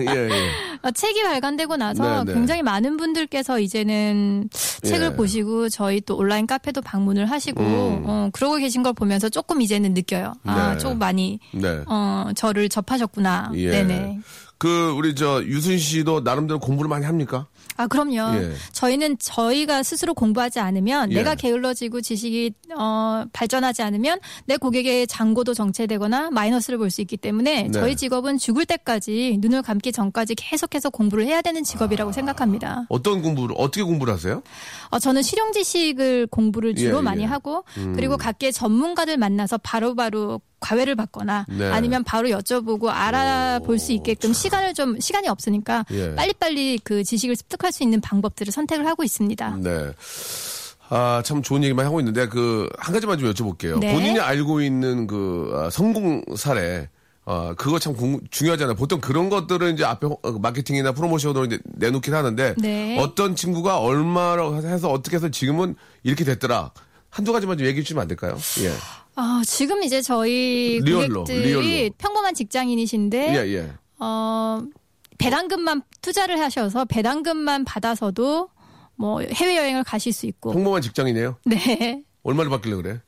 예, 0.00 0.28
예. 0.28 0.50
어, 0.82 0.90
책이 0.90 1.22
발간되고 1.22 1.76
나서 1.76 2.24
네 2.24 2.32
네. 2.32 2.34
굉장히 2.34 2.62
많은 2.62 2.96
분들께서 2.96 3.60
이제는 3.60 4.48
책을 4.52 5.12
예. 5.12 5.16
보시고 5.16 5.68
저희 5.68 6.00
또 6.00 6.16
온라인 6.16 6.46
카페도 6.46 6.82
방문을 6.82 7.26
하시고 7.30 7.62
음. 7.62 8.02
어, 8.06 8.30
그러고 8.32 8.56
계신 8.56 8.82
걸 8.82 8.92
보면서 8.92 9.28
조금 9.28 9.60
이제는 9.60 9.94
느껴요. 9.94 10.34
아 10.44 10.72
네. 10.72 10.78
조금 10.78 10.98
많이 10.98 11.38
네. 11.52 11.82
어, 11.86 12.30
저를 12.34 12.68
접하셨구나. 12.68 13.52
예. 13.54 13.70
네네. 13.70 14.20
그 14.58 14.90
우리 14.90 15.14
저 15.14 15.42
유순 15.42 15.78
씨도 15.78 16.20
나름대로 16.20 16.60
공부를 16.60 16.88
많이 16.88 17.06
합니까? 17.06 17.46
아 17.76 17.86
그럼요. 17.86 18.36
예. 18.36 18.52
저희는 18.72 19.16
저희가 19.18 19.82
스스로 19.82 20.12
공부하지 20.12 20.60
않으면 20.60 21.10
예. 21.12 21.14
내가 21.14 21.34
게을러지고 21.34 22.00
지식이 22.02 22.52
어, 22.76 23.24
발전하지 23.32 23.82
않으면 23.82 24.18
내 24.44 24.56
고객의 24.56 25.06
잔고도 25.06 25.54
정체되거나 25.54 26.30
마이너스를 26.30 26.78
볼 26.78 26.90
수 26.90 27.00
있기 27.00 27.16
때문에 27.16 27.62
네. 27.64 27.70
저희 27.70 27.94
직업은 27.96 28.36
죽을 28.38 28.66
때까지 28.66 29.38
눈을 29.40 29.62
감기 29.62 29.92
전까지 29.92 30.34
계속해서 30.34 30.90
공부를 30.90 31.24
해야 31.24 31.40
되는 31.40 31.62
직업이라고 31.62 32.10
생각합니다. 32.12 32.86
어떤 32.88 33.22
공부를 33.22 33.54
어떻게 33.56 33.82
공부를 33.84 34.12
하세요? 34.12 34.42
어, 34.90 34.98
저는 34.98 35.22
실용 35.22 35.52
지식을 35.52 36.26
공부를 36.26 36.74
주로 36.74 36.98
예, 36.98 37.02
많이 37.02 37.22
예. 37.22 37.26
하고 37.26 37.64
그리고 37.94 38.16
각계 38.16 38.50
전문가들 38.50 39.16
만나서 39.16 39.58
바로바로 39.58 40.40
과외를 40.60 40.94
받거나 40.94 41.46
네. 41.48 41.68
아니면 41.70 42.04
바로 42.04 42.28
여쭤보고 42.28 42.86
알아볼 42.88 43.78
수 43.78 43.92
있게끔 43.92 44.32
시간을 44.32 44.74
좀 44.74 45.00
시간이 45.00 45.28
없으니까 45.28 45.84
예. 45.90 46.14
빨리빨리 46.14 46.78
그 46.84 47.02
지식을 47.02 47.34
습득할 47.36 47.72
수 47.72 47.82
있는 47.82 48.00
방법들을 48.00 48.52
선택을 48.52 48.86
하고 48.86 49.02
있습니다. 49.02 49.56
네. 49.62 49.92
아, 50.92 51.22
참 51.24 51.40
좋은 51.42 51.62
얘기만 51.62 51.86
하고 51.86 52.00
있는데, 52.00 52.26
그, 52.28 52.68
한 52.76 52.92
가지만 52.92 53.16
좀 53.18 53.32
여쭤볼게요. 53.32 53.78
네. 53.78 53.92
본인이 53.94 54.18
알고 54.18 54.60
있는 54.60 55.06
그, 55.06 55.52
아, 55.54 55.70
성공 55.70 56.20
사례, 56.36 56.88
어, 57.24 57.54
그거 57.56 57.78
참 57.78 57.94
궁- 57.94 58.20
중요하잖아요. 58.28 58.74
보통 58.74 59.00
그런 59.00 59.30
것들은 59.30 59.74
이제 59.74 59.84
앞에 59.84 60.08
호- 60.08 60.18
어, 60.22 60.32
마케팅이나 60.32 60.90
프로모션으로 60.90 61.44
이제 61.44 61.60
내놓긴 61.64 62.12
하는데, 62.12 62.54
네. 62.58 62.98
어떤 62.98 63.36
친구가 63.36 63.78
얼마로 63.78 64.56
해서 64.64 64.90
어떻게 64.90 65.14
해서 65.14 65.28
지금은 65.28 65.76
이렇게 66.02 66.24
됐더라. 66.24 66.72
한두 67.10 67.32
가지만 67.32 67.58
좀 67.58 67.66
얘기해 67.66 67.82
주시면 67.82 68.02
안 68.02 68.08
될까요? 68.08 68.38
예. 68.62 68.72
아, 69.16 69.42
지금 69.44 69.82
이제 69.82 70.00
저희 70.00 70.80
real로, 70.82 71.24
고객들이 71.24 71.48
real로. 71.48 71.94
평범한 71.98 72.34
직장인이신데 72.34 73.34
예, 73.34 73.52
예. 73.54 73.72
어, 73.98 74.62
배당금만 75.18 75.82
투자를 76.00 76.40
하셔서 76.40 76.84
배당금만 76.86 77.64
받아서도 77.64 78.48
뭐 78.96 79.20
해외 79.20 79.56
여행을 79.56 79.84
가실 79.84 80.12
수 80.12 80.26
있고 80.26 80.52
평범한 80.52 80.82
직장이네요. 80.82 81.36
네. 81.44 82.02
얼마를 82.22 82.50
받길래 82.50 82.76
그래? 82.76 83.00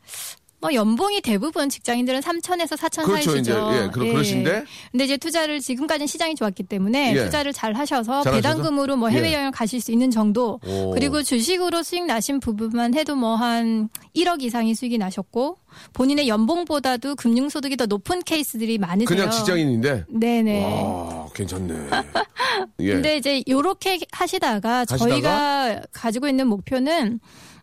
뭐 0.63 0.73
연봉이 0.75 1.21
대부분 1.21 1.69
직장인들은 1.69 2.21
3천에서 2.21 2.77
4천 2.77 3.03
그렇죠, 3.05 3.33
사이시죠. 3.33 3.39
이제, 3.41 3.51
예, 3.53 3.89
그러- 3.93 4.13
그러신데? 4.13 4.65
근데 4.93 5.05
이제 5.05 5.17
투자를 5.17 5.59
지금까지는 5.59 6.07
시장이 6.07 6.37
좋았기 6.37 6.63
때문에 6.63 7.17
예. 7.17 7.25
투자를 7.25 7.53
잘 7.53 7.73
하셔서 7.75 8.23
잘 8.23 8.33
하셔서? 8.33 8.37
배당금으로 8.37 8.97
뭐 8.97 9.09
해외 9.09 9.31
예. 9.31 9.35
여행 9.35 9.47
을 9.49 9.51
가실 9.51 9.81
수 9.81 9.91
있는 9.91 10.13
정도. 10.13 10.61
오. 10.65 10.93
그리고 10.93 11.21
주식으로 11.25 11.83
수익 11.83 12.05
나신 12.07 12.39
부분만 12.39 12.95
해도 12.95 13.17
뭐 13.17 13.35
한 13.35 13.89
1억 14.15 14.41
이상이 14.43 14.73
수익이 14.77 14.99
나셨고 14.99 15.57
본인의 15.95 16.29
연봉보다도 16.29 17.17
금융 17.17 17.49
소득이 17.49 17.77
더 17.77 17.87
높은 17.87 18.21
케이스들이 18.23 18.79
많으세요. 18.79 19.07
그냥 19.09 19.31
직장인인데? 19.33 20.05
네네. 20.11 20.65
아, 20.65 21.27
괜찮네. 21.35 21.75
예. 22.81 22.93
근데 22.93 23.17
이제 23.17 23.43
요렇게 23.49 23.99
하시다가, 24.13 24.81
하시다가? 24.89 24.97
저희가 25.11 25.81
가지고 25.91 26.29
있는 26.29 26.47
목표는 26.47 27.19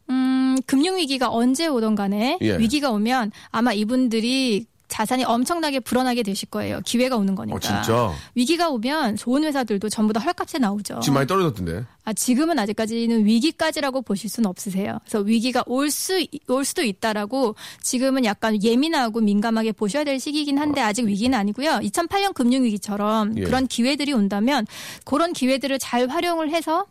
음, 0.10 0.58
금융 0.66 0.98
위기가 0.98 1.30
언제 1.32 1.68
오던 1.68 1.96
간에 1.96 2.38
예. 2.42 2.58
위기가 2.58 2.92
오면 2.92 3.32
아마 3.52 3.74
이분들이 3.74 4.66
자산이 4.90 5.24
엄청나게 5.24 5.80
불어나게 5.80 6.24
되실 6.24 6.50
거예요. 6.50 6.82
기회가 6.84 7.16
오는 7.16 7.36
거니까. 7.36 7.56
어, 7.56 7.60
진짜? 7.60 8.12
위기가 8.36 8.70
오면 8.70 9.16
좋은 9.16 9.44
회사들도 9.44 9.88
전부 9.88 10.12
다 10.14 10.20
헐값에 10.20 10.58
나오죠. 10.58 11.00
지금 11.02 11.14
많이 11.14 11.28
떨어졌던데. 11.28 11.86
아, 12.04 12.14
지금은 12.14 12.58
아직까지는 12.58 13.24
위기까지라고 13.24 14.02
보실 14.02 14.30
수는 14.30 14.50
없으세요. 14.50 14.98
그래서 15.04 15.20
위기가 15.20 15.64
올 15.68 15.92
수, 15.92 16.26
올 16.48 16.66
수도 16.66 16.82
있다라고 16.82 17.56
지금은 17.84 18.26
약간 18.26 18.62
예민하고 18.62 19.22
민감하게 19.22 19.74
보셔야 19.74 20.04
될 20.04 20.20
시기이긴 20.20 20.58
한데 20.58 20.82
아직 20.82 21.06
위기는 21.06 21.38
아니고요. 21.38 21.80
2008년 21.84 22.34
금융위기처럼 22.34 23.38
예. 23.38 23.44
그런 23.44 23.68
기회들이 23.68 24.12
온다면 24.12 24.66
그런 25.06 25.34
기회들을 25.34 25.78
잘 25.78 26.08
활용을 26.08 26.50
해서 26.50 26.88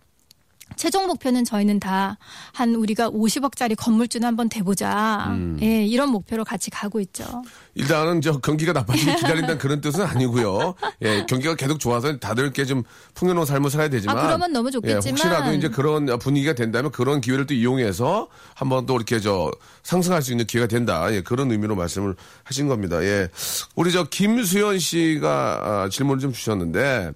최종 0.77 1.07
목표는 1.07 1.45
저희는 1.45 1.81
다 1.81 2.17
한 2.53 2.75
우리가 2.75 3.09
50억짜리 3.11 3.77
건물주는 3.77 4.27
한번 4.27 4.49
돼보자. 4.49 5.27
음. 5.29 5.59
예, 5.63 5.85
이런 5.87 6.11
목표로 6.11 6.45
같이 6.45 6.71
가고 6.71 6.99
있죠. 7.01 7.25
일단은 7.75 8.21
저 8.21 8.39
경기가 8.39 8.73
나빠지기 8.73 9.15
기다린다는 9.17 9.59
그런 9.59 9.81
뜻은 9.81 10.05
아니고요. 10.05 10.75
예, 11.03 11.25
경기가 11.29 11.55
계속 11.55 11.79
좋아서 11.79 12.17
다들 12.19 12.43
이렇게 12.45 12.65
좀 12.65 12.83
풍요로운 13.15 13.47
삶을 13.47 13.71
살아야 13.71 13.89
되지만. 13.89 14.19
아, 14.19 14.23
그러면 14.27 14.53
너무 14.53 14.69
예, 14.69 14.73
좋겠지만. 14.73 15.11
혹시라도 15.13 15.53
이제 15.53 15.69
그런 15.69 16.19
분위기가 16.19 16.53
된다면 16.55 16.91
그런 16.91 17.21
기회를 17.21 17.47
또 17.47 17.55
이용해서 17.55 18.29
한번 18.55 18.87
또 18.87 18.97
이렇게 18.97 19.21
저 19.21 19.53
상승할 19.85 20.23
수 20.23 20.33
있는 20.33 20.45
기회가 20.47 20.67
된다. 20.67 21.13
예, 21.13 21.21
그런 21.21 21.51
의미로 21.53 21.77
말씀을 21.77 22.17
하신 22.45 22.67
겁니다. 22.67 23.03
예. 23.05 23.29
우리 23.77 23.93
저 23.93 24.05
김수현 24.05 24.79
씨가 24.81 25.61
아, 25.85 25.89
질문을 25.89 26.21
좀 26.21 26.33
주셨는데 26.33 27.13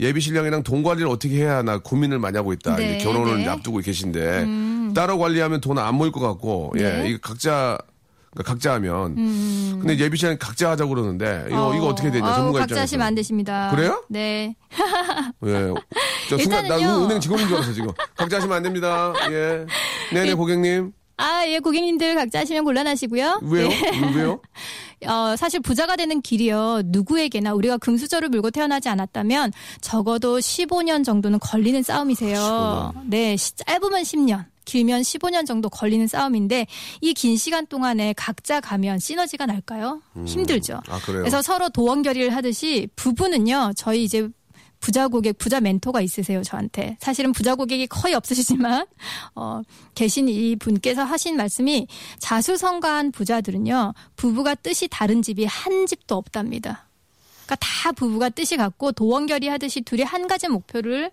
예비 0.00 0.20
신랑이랑 0.20 0.62
돈 0.62 0.82
관리를 0.82 1.08
어떻게 1.08 1.36
해야 1.36 1.58
하나 1.58 1.78
고민을 1.78 2.18
많이 2.18 2.36
하고 2.36 2.52
있다. 2.52 2.76
네, 2.76 2.96
이제 2.96 3.04
결혼을 3.04 3.38
네. 3.38 3.48
앞두고 3.48 3.78
계신데 3.78 4.92
따로 4.94 5.18
관리하면 5.18 5.60
돈 5.60 5.78
안 5.78 5.94
모일 5.94 6.10
것 6.12 6.20
같고 6.20 6.72
예, 6.78 6.82
네. 6.82 7.08
이거 7.10 7.18
각자 7.22 7.78
그러니까 8.32 8.52
각자 8.52 8.72
하면 8.74 9.14
근데 9.80 9.98
예비 9.98 10.16
씨는 10.16 10.38
각자 10.38 10.70
하자고 10.70 10.90
그러는데 10.94 11.44
이거 11.48 11.74
이거 11.74 11.86
어떻게 11.88 12.10
되냐 12.10 12.28
음. 12.28 12.34
전문가 12.34 12.58
각자 12.60 12.64
입장에서 12.74 12.82
하시면 12.82 13.06
안 13.06 13.14
되십니다. 13.14 13.70
그래요? 13.74 14.02
네. 14.08 14.54
예. 15.46 15.74
저 16.28 16.38
순간 16.38 16.66
나 16.68 16.76
일단은요. 16.76 17.04
은행 17.06 17.20
직원인 17.20 17.46
줄 17.48 17.56
알았어 17.56 17.72
지금 17.72 17.88
각자 18.16 18.36
하시면 18.36 18.56
안 18.56 18.62
됩니다 18.62 19.12
예 19.30 19.66
네네 20.12 20.28
일- 20.28 20.36
고객님 20.36 20.92
아, 21.20 21.46
예, 21.48 21.58
고객님들 21.58 22.14
각자 22.14 22.40
하시면 22.40 22.64
곤란하시고요. 22.64 23.40
왜요 23.42 23.68
네. 23.68 24.12
왜요 24.16 24.40
어, 25.06 25.34
사실 25.36 25.60
부자가 25.60 25.96
되는 25.96 26.20
길이요. 26.20 26.82
누구에게나 26.86 27.54
우리가 27.54 27.78
금수저를 27.78 28.28
물고 28.28 28.50
태어나지 28.50 28.88
않았다면 28.88 29.52
적어도 29.80 30.38
15년 30.38 31.04
정도는 31.04 31.38
걸리는 31.38 31.82
싸움이세요. 31.82 32.92
네, 33.06 33.36
시- 33.36 33.54
짧으면 33.56 34.02
10년. 34.02 34.44
길면 34.66 35.00
15년 35.02 35.46
정도 35.46 35.68
걸리는 35.68 36.06
싸움인데 36.06 36.66
이 37.00 37.12
긴 37.14 37.36
시간 37.36 37.66
동안에 37.66 38.12
각자 38.16 38.60
가면 38.60 38.98
시너지가 39.00 39.46
날까요? 39.46 40.00
힘들죠. 40.26 40.80
아, 40.88 40.98
그래요? 41.00 41.22
그래서 41.22 41.42
서로 41.42 41.68
도원 41.70 42.02
결의를 42.02 42.36
하듯이 42.36 42.86
부부는요. 42.94 43.72
저희 43.76 44.04
이제 44.04 44.28
부자 44.80 45.08
고객, 45.08 45.38
부자 45.38 45.60
멘토가 45.60 46.00
있으세요, 46.00 46.42
저한테. 46.42 46.96
사실은 47.00 47.32
부자 47.32 47.54
고객이 47.54 47.86
거의 47.86 48.14
없으시지만, 48.14 48.86
어, 49.36 49.62
계신 49.94 50.28
이 50.28 50.56
분께서 50.56 51.04
하신 51.04 51.36
말씀이 51.36 51.86
자수성가한 52.18 53.12
부자들은요, 53.12 53.94
부부가 54.16 54.54
뜻이 54.54 54.88
다른 54.88 55.22
집이 55.22 55.44
한 55.44 55.86
집도 55.86 56.16
없답니다. 56.16 56.88
그러니까 57.44 57.56
다 57.56 57.92
부부가 57.92 58.28
뜻이 58.28 58.56
같고 58.56 58.92
도원결의 58.92 59.50
하듯이 59.50 59.82
둘이 59.82 60.02
한 60.02 60.26
가지 60.28 60.48
목표를 60.48 61.10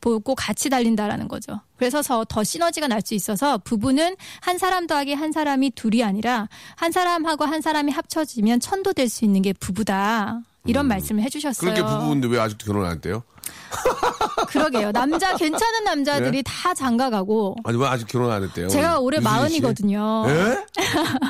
보고 0.00 0.34
같이 0.34 0.68
달린다라는 0.70 1.28
거죠. 1.28 1.60
그래서 1.76 2.02
더, 2.02 2.24
더 2.24 2.42
시너지가 2.44 2.88
날 2.88 3.00
수 3.02 3.14
있어서 3.14 3.58
부부는 3.58 4.16
한 4.40 4.58
사람 4.58 4.86
더하기 4.86 5.14
한 5.14 5.32
사람이 5.32 5.70
둘이 5.70 6.04
아니라 6.04 6.48
한 6.76 6.92
사람하고 6.92 7.44
한 7.46 7.60
사람이 7.60 7.92
합쳐지면 7.92 8.60
천도 8.60 8.92
될 8.92 9.08
수 9.08 9.24
있는 9.24 9.42
게 9.42 9.52
부부다. 9.52 10.40
이런 10.66 10.86
말씀을 10.86 11.22
해주셨어요. 11.24 11.72
그렇게 11.72 11.82
부부인데 11.82 12.28
왜 12.28 12.38
아직도 12.38 12.66
결혼 12.66 12.84
안 12.84 12.92
했대요 12.92 13.22
그러게요. 14.50 14.92
남자 14.92 15.34
괜찮은 15.38 15.84
남자들이 15.84 16.38
예? 16.38 16.42
다 16.42 16.74
장가가고 16.74 17.56
아니 17.64 17.78
왜 17.78 17.86
아직 17.86 18.06
결혼 18.08 18.30
안 18.30 18.42
했대요? 18.42 18.68
제가 18.68 18.98
올해? 18.98 19.20
마흔이거든요. 19.20 20.24
예? 20.28 20.64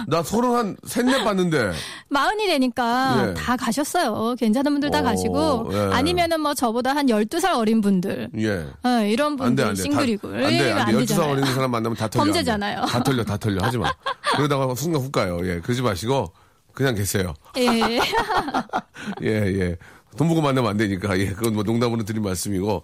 나 0.09 0.23
서른 0.23 0.55
한 0.55 0.77
셋넷 0.87 1.23
봤는데. 1.25 1.73
마흔이 2.09 2.47
되니까 2.47 3.29
예. 3.29 3.35
다 3.35 3.57
가셨어요. 3.57 4.35
괜찮은 4.39 4.73
분들 4.73 4.91
다 4.91 5.01
어, 5.01 5.03
가시고 5.03 5.71
예. 5.73 5.95
아니면은 5.95 6.41
뭐 6.41 6.55
저보다 6.55 6.95
한 6.95 7.07
12살 7.07 7.57
어린 7.57 7.81
분들 7.81 8.31
예. 8.39 8.67
어, 8.83 9.05
이런 9.05 9.37
분들 9.37 9.65
안 9.65 9.75
돼. 9.75 9.83
싱글이고 9.83 10.31
다, 10.31 10.37
안 10.37 10.43
돼, 10.51 10.73
안 10.73 10.87
돼. 10.87 10.93
12살 10.93 10.99
되잖아요. 11.01 11.33
어린 11.33 11.45
사람 11.47 11.71
만나면 11.71 11.97
다 11.97 12.09
털려. 12.09 12.25
범죄잖아요. 12.25 12.85
다 12.87 13.03
털려, 13.03 13.25
다 13.25 13.37
털려. 13.37 13.63
하지 13.63 13.79
마. 13.79 13.93
그러다가 14.37 14.75
순간 14.75 15.03
훅 15.03 15.13
가요. 15.13 15.39
예. 15.45 15.61
그러지 15.61 15.83
마시고, 15.83 16.33
그냥 16.73 16.95
계세요. 16.95 17.35
예. 17.59 18.01
예, 19.23 19.29
예. 19.29 19.77
돈 20.17 20.29
보고 20.29 20.41
만나면 20.41 20.71
안 20.71 20.77
되니까. 20.77 21.19
예. 21.19 21.27
그건 21.29 21.55
뭐 21.55 21.63
농담으로 21.63 22.05
드린 22.05 22.23
말씀이고. 22.23 22.83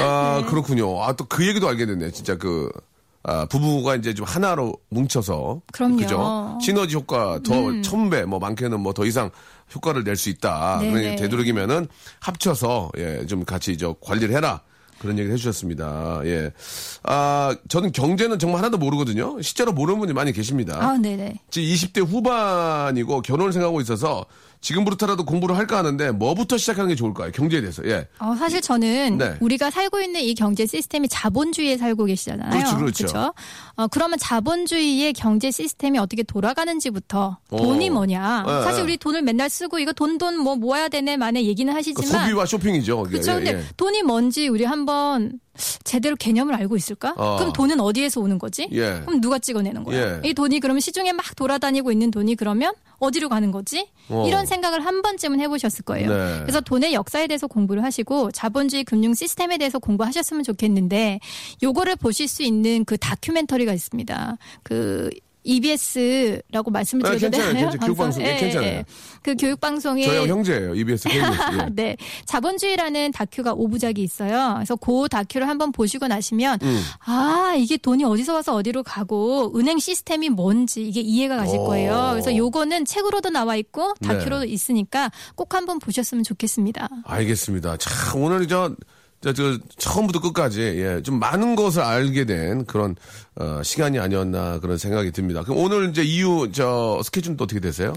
아, 0.00 0.40
네. 0.42 0.46
그렇군요. 0.50 1.02
아, 1.02 1.12
또 1.14 1.24
그 1.26 1.46
얘기도 1.46 1.68
알게 1.68 1.86
됐네. 1.86 2.10
진짜 2.10 2.36
그, 2.36 2.70
아, 3.22 3.46
부부가 3.46 3.96
이제 3.96 4.14
좀 4.14 4.26
하나로 4.26 4.74
뭉쳐서. 4.90 5.62
그럼요. 5.72 5.94
음. 5.94 5.98
그죠? 5.98 6.58
시너지 6.62 6.96
효과 6.96 7.38
더천 7.42 8.10
배, 8.10 8.24
뭐 8.24 8.38
많게는 8.38 8.80
뭐 8.80 8.92
더 8.92 9.04
이상 9.06 9.30
효과를 9.74 10.04
낼 10.04 10.16
수 10.16 10.28
있다. 10.30 10.78
네네. 10.80 10.92
그러니 10.92 11.16
되도록이면은 11.16 11.86
합쳐서, 12.20 12.90
예, 12.98 13.24
좀 13.26 13.44
같이 13.44 13.76
저 13.78 13.94
관리를 14.00 14.34
해라. 14.34 14.60
그런 14.98 15.16
얘기를 15.16 15.32
해주셨습니다. 15.32 16.20
예. 16.24 16.52
아, 17.04 17.56
저는 17.68 17.92
경제는 17.92 18.38
정말 18.38 18.58
하나도 18.58 18.76
모르거든요. 18.76 19.40
실제로 19.40 19.72
모르는 19.72 19.98
분이 20.00 20.12
많이 20.12 20.30
계십니다. 20.32 20.76
아, 20.78 20.98
네네. 20.98 21.36
지금 21.50 21.68
20대 21.68 22.06
후반이고 22.06 23.22
결혼을 23.22 23.52
생각하고 23.54 23.80
있어서 23.80 24.26
지금부터라도 24.60 25.24
공부를 25.24 25.56
할까 25.56 25.78
하는데 25.78 26.10
뭐부터 26.10 26.58
시작하는 26.58 26.88
게 26.88 26.94
좋을까요? 26.94 27.30
경제에 27.32 27.60
대해서. 27.60 27.82
예. 27.86 28.06
어, 28.18 28.34
사실 28.38 28.60
저는 28.60 29.16
네. 29.18 29.34
우리가 29.40 29.70
살고 29.70 30.00
있는 30.00 30.20
이 30.20 30.34
경제 30.34 30.66
시스템이 30.66 31.08
자본주의에 31.08 31.78
살고 31.78 32.04
계시잖아요. 32.04 32.50
그렇죠, 32.50 32.76
그렇죠. 32.76 33.06
그쵸? 33.06 33.34
어, 33.76 33.86
그러면 33.88 34.18
자본주의의 34.18 35.14
경제 35.14 35.50
시스템이 35.50 35.98
어떻게 35.98 36.22
돌아가는지부터 36.22 37.38
어. 37.50 37.56
돈이 37.56 37.88
뭐냐. 37.90 38.44
네, 38.46 38.52
사실 38.64 38.80
네. 38.80 38.82
우리 38.84 38.96
돈을 38.98 39.22
맨날 39.22 39.48
쓰고 39.48 39.78
이거 39.78 39.92
돈 39.92 40.18
돈 40.18 40.36
뭐 40.40 40.56
모아야 40.56 40.88
되네 40.88 41.16
만에 41.16 41.44
얘기는 41.44 41.72
그 41.72 41.76
하시지만 41.76 42.24
소비와 42.24 42.44
쇼핑이죠. 42.46 43.04
그렇죠. 43.04 43.30
예, 43.32 43.34
근데 43.36 43.54
예. 43.54 43.64
돈이 43.76 44.02
뭔지 44.02 44.48
우리 44.48 44.64
한번 44.64 45.38
제대로 45.84 46.16
개념을 46.16 46.54
알고 46.54 46.76
있을까? 46.76 47.14
어. 47.16 47.36
그럼 47.38 47.52
돈은 47.52 47.80
어디에서 47.80 48.20
오는 48.20 48.38
거지? 48.38 48.68
예. 48.72 49.00
그럼 49.06 49.20
누가 49.20 49.38
찍어내는 49.38 49.84
거야? 49.84 49.98
예. 49.98 50.20
이 50.24 50.34
돈이 50.34 50.60
그러면 50.60 50.80
시중에 50.80 51.12
막 51.12 51.34
돌아다니고 51.36 51.90
있는 51.92 52.10
돈이 52.10 52.34
그러면 52.36 52.72
어디로 53.00 53.28
가는 53.28 53.50
거지? 53.50 53.88
어. 54.08 54.26
이런 54.28 54.46
생각을 54.46 54.84
한 54.84 55.02
번쯤은 55.02 55.40
해보셨을 55.40 55.84
거예요. 55.84 56.08
네. 56.08 56.40
그래서 56.42 56.60
돈의 56.60 56.94
역사에 56.94 57.26
대해서 57.26 57.46
공부를 57.46 57.82
하시고 57.82 58.30
자본주의 58.30 58.84
금융 58.84 59.14
시스템에 59.14 59.58
대해서 59.58 59.78
공부하셨으면 59.78 60.44
좋겠는데 60.44 61.18
요거를 61.62 61.96
보실 61.96 62.28
수 62.28 62.42
있는 62.42 62.84
그 62.84 62.96
다큐멘터리가 62.96 63.72
있습니다. 63.72 64.36
그 64.62 65.10
EBS라고 65.42 66.70
말씀을 66.70 67.06
아, 67.06 67.10
드려도 67.10 67.30
괜찮아요. 67.30 67.52
되나요? 67.52 67.70
괜찮아요. 67.70 67.86
교육방송. 67.86 68.22
예, 68.22 68.36
괜찮아요. 68.36 68.82
그 69.22 69.34
교육방송에 69.36 70.04
저희 70.04 70.28
형제예요. 70.28 70.74
EBS, 70.74 71.08
KBS. 71.08 71.40
예. 71.60 71.68
네. 71.72 71.96
자본주의라는 72.26 73.12
다큐가 73.12 73.54
5부작이 73.54 73.98
있어요. 73.98 74.54
그래서 74.56 74.76
그 74.76 75.08
다큐를 75.10 75.48
한번 75.48 75.72
보시고 75.72 76.08
나시면, 76.08 76.58
음. 76.62 76.82
아, 77.06 77.54
이게 77.56 77.76
돈이 77.76 78.04
어디서 78.04 78.34
와서 78.34 78.54
어디로 78.54 78.82
가고, 78.82 79.52
은행 79.58 79.78
시스템이 79.78 80.28
뭔지, 80.30 80.82
이게 80.86 81.00
이해가 81.00 81.36
가실 81.36 81.58
오. 81.58 81.64
거예요. 81.64 82.08
그래서 82.12 82.36
요거는 82.36 82.84
책으로도 82.84 83.30
나와 83.30 83.56
있고, 83.56 83.94
다큐로도 84.02 84.44
네. 84.44 84.50
있으니까 84.50 85.10
꼭 85.34 85.54
한번 85.54 85.78
보셨으면 85.78 86.24
좋겠습니다. 86.24 86.88
알겠습니다. 87.04 87.76
참, 87.78 88.22
오늘 88.22 88.46
저, 88.46 88.74
저, 89.22 89.34
저, 89.34 89.58
처음부터 89.76 90.20
끝까지, 90.20 90.60
예, 90.62 91.02
좀 91.02 91.18
많은 91.18 91.54
것을 91.54 91.82
알게 91.82 92.24
된 92.24 92.64
그런, 92.64 92.96
어, 93.36 93.60
시간이 93.62 93.98
아니었나 93.98 94.60
그런 94.60 94.78
생각이 94.78 95.10
듭니다. 95.10 95.42
그럼 95.42 95.58
오늘 95.58 95.90
이제 95.90 96.02
이후, 96.02 96.50
저, 96.52 97.00
스케줄은 97.04 97.36
또 97.36 97.44
어떻게 97.44 97.60
되세요? 97.60 97.92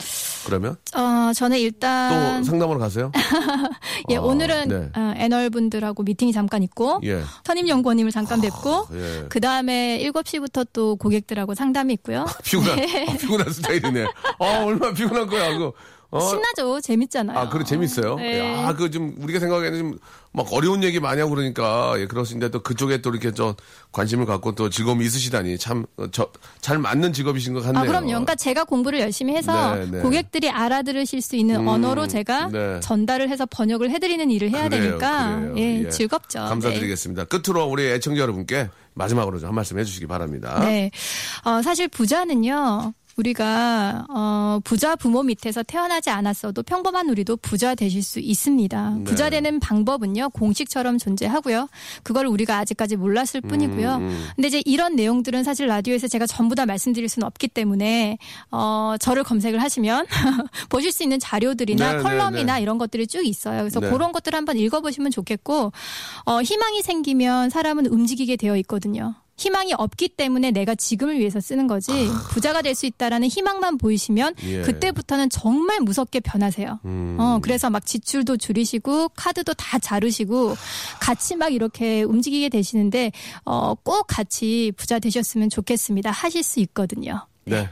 그러면? 0.45 0.76
어, 0.93 1.32
저는 1.34 1.57
또 1.57 1.61
일단, 1.61 2.43
상담으로 2.43 2.78
가세요? 2.78 3.09
예, 4.11 4.17
아, 4.17 4.21
오늘은, 4.21 4.67
네. 4.67 4.89
어, 4.99 5.13
애널 5.15 5.49
분들하고 5.49 6.03
미팅이 6.03 6.34
잠깐 6.34 6.61
있고, 6.61 6.99
예. 7.05 7.24
선임연구원님을 7.45 8.11
잠깐 8.11 8.41
뵙고, 8.41 8.88
예. 8.93 9.26
그 9.30 9.39
다음에 9.39 10.03
7시부터 10.03 10.67
또 10.74 10.97
고객들하고 10.97 11.55
상담이 11.55 11.93
있고요. 11.93 12.26
피곤한, 12.43 12.80
아, 12.80 13.17
피곤한 13.17 13.49
스타일이네. 13.49 14.05
아, 14.39 14.63
얼마나 14.65 14.93
피곤한 14.93 15.28
거야, 15.28 15.53
그거. 15.53 15.71
어? 16.16 16.20
신나죠? 16.20 16.80
재밌잖아요. 16.82 17.38
아, 17.38 17.49
그래, 17.49 17.64
재밌어요? 17.64 18.16
네. 18.16 18.64
아, 18.66 18.74
그 18.76 18.91
좀, 18.91 19.16
우리가 19.20 19.39
생각하기에는 19.39 19.80
좀, 19.80 19.97
막 20.32 20.51
어려운 20.51 20.84
얘기 20.84 20.99
많이 20.99 21.20
하고 21.22 21.34
그러니까, 21.36 21.93
예, 21.97 22.05
그렇습니다. 22.07 22.49
또 22.49 22.61
그쪽에 22.61 23.01
또 23.01 23.09
이렇게 23.11 23.32
저 23.34 23.55
관심을 23.91 24.26
갖고 24.26 24.53
또 24.55 24.70
즐거움이 24.70 25.05
있으시다니, 25.05 25.57
참, 25.57 25.86
어, 25.97 26.07
저, 26.11 26.28
잘 26.61 26.78
맞는 26.78 27.14
직업이신 27.14 27.53
것 27.53 27.61
같네요. 27.64 27.84
아, 27.84 27.86
그럼요. 27.86 28.07
그러니까 28.07 28.36
제가 28.36 28.64
공부를 28.64 28.99
열심히 28.99 29.36
해서 29.36 29.76
네, 29.76 29.86
네. 29.89 29.99
고객들이 30.01 30.49
알아들으실 30.49 31.22
수 31.22 31.36
있는 31.36 31.61
음, 31.61 31.68
언어로 31.68 32.07
제가 32.07 32.47
네. 32.51 32.80
전달을 32.80 33.30
해서 33.30 33.45
번역을 33.45 33.89
해드리는 33.91 34.30
일을 34.32 34.49
해야 34.51 34.70
그래요, 34.70 34.84
되니까 34.84 35.36
그래요. 35.39 35.55
예, 35.57 35.84
예. 35.86 35.89
즐겁죠. 35.89 36.39
감사드리겠습니다. 36.39 37.26
끝으로 37.26 37.66
우리 37.66 37.86
애청자 37.88 38.22
여러분께 38.22 38.70
마지막으로 38.95 39.39
좀 39.39 39.47
한 39.49 39.55
말씀 39.55 39.78
해주시기 39.80 40.07
바랍니다. 40.07 40.59
네. 40.61 40.66
네. 40.66 40.91
어, 41.49 41.61
사실 41.61 41.88
부자는요. 41.88 42.93
우리가 43.16 44.05
어, 44.09 44.59
부자 44.64 44.95
부모 44.95 45.24
밑에서 45.24 45.64
태어나지 45.64 46.09
않았어도 46.09 46.64
평범한 46.64 47.09
우리도 47.09 47.38
부자 47.38 47.76
되실 47.76 48.01
수 48.03 48.20
있습니다. 48.20 48.89
네. 48.97 49.03
부자 49.03 49.30
되는 49.30 49.59
방법은요 49.59 50.30
공식처럼 50.30 50.97
존재하고요. 50.97 51.70
그걸 52.03 52.26
우리가 52.26 52.57
아직까지 52.57 52.95
몰랐을 52.95 53.41
뿐이고요. 53.47 53.95
음. 53.95 54.26
근데 54.36 54.47
이제 54.47 54.61
이런 54.66 54.95
내용들은 54.95 55.43
사실 55.43 55.68
라디오에서 55.68 56.07
제가 56.07 56.26
전부 56.26 56.55
다 56.55 56.66
말씀드릴 56.66 57.07
수는 57.09 57.26
없기 57.26 57.49
때문에 57.49 58.18
어, 58.51 58.95
저를 58.99 59.24
검색을 59.24 59.61
하시면 59.61 60.07
보실 60.70 60.91
수 60.91 61.03
있는 61.03 61.20
자료들이나 61.20 61.93
네, 61.93 62.03
컬럼이나 62.03 62.53
네, 62.53 62.59
네. 62.59 62.61
이런 62.61 62.78
것들이 62.78 63.07
쭉 63.07 63.26
있어요. 63.26 63.59
그래서 63.59 63.80
네. 63.80 63.89
그런 63.89 64.11
것들을 64.11 64.36
한번 64.36 64.57
읽어보시면 64.57 65.11
좋겠고 65.11 65.72
어, 66.26 66.41
희망이 66.41 66.82
생기면 66.82 67.49
사람은 67.49 67.88
움직이게 67.88 68.36
되어 68.38 68.57
있거든요. 68.57 69.16
희망이 69.43 69.73
없기 69.73 70.09
때문에 70.09 70.51
내가 70.51 70.73
지금을 70.75 71.19
위해서 71.19 71.39
쓰는 71.39 71.67
거지 71.67 71.91
부자가 72.31 72.61
될 72.61 72.73
수 72.73 72.85
있다라는 72.87 73.27
희망만 73.27 73.77
보이시면 73.77 74.33
예. 74.45 74.61
그때부터는 74.61 75.29
정말 75.29 75.79
무섭게 75.81 76.21
변하세요. 76.21 76.79
음. 76.85 77.17
어 77.19 77.37
그래서 77.41 77.69
막 77.69 77.85
지출도 77.85 78.37
줄이시고 78.37 79.09
카드도 79.09 79.53
다 79.53 79.77
자르시고 79.77 80.55
같이 80.99 81.35
막 81.35 81.53
이렇게 81.53 82.01
움직이게 82.03 82.49
되시는데 82.49 83.11
어 83.45 83.75
꼭 83.83 84.05
같이 84.07 84.71
부자 84.77 84.97
되셨으면 84.99 85.49
좋겠습니다. 85.49 86.09
하실 86.09 86.41
수 86.41 86.59
있거든요. 86.61 87.27
네. 87.45 87.67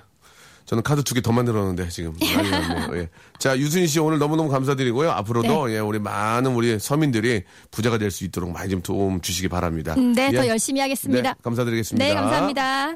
저는 0.72 0.84
카드 0.84 1.04
두 1.04 1.14
개 1.16 1.20
더 1.22 1.34
만들었는데 1.34 1.90
지금 1.90 2.14
난리 2.34 2.50
났네요. 2.50 2.98
예. 2.98 3.10
자 3.40 3.58
유순희 3.58 3.88
씨 3.88 4.00
오늘 4.00 4.20
너무너무 4.20 4.50
감사드리고요. 4.50 5.12
앞으로도 5.12 5.68
네. 5.68 5.76
예, 5.76 5.80
우리 5.80 6.00
많은 6.00 6.56
우리 6.56 6.80
서민들이 6.80 7.44
부자가 7.72 7.98
될 7.98 8.10
수 8.10 8.24
있도록 8.24 8.52
많이 8.52 8.70
좀 8.70 8.82
도움 8.82 9.20
주시기 9.20 9.50
바랍니다. 9.50 9.96
음, 9.98 10.14
네, 10.14 10.30
예. 10.32 10.38
더 10.38 10.48
열심히 10.48 10.80
하겠습니다. 10.80 11.34
네, 11.34 11.36
감사드리겠습니다. 11.44 12.06
네, 12.06 12.14
감사합니다. 12.14 12.96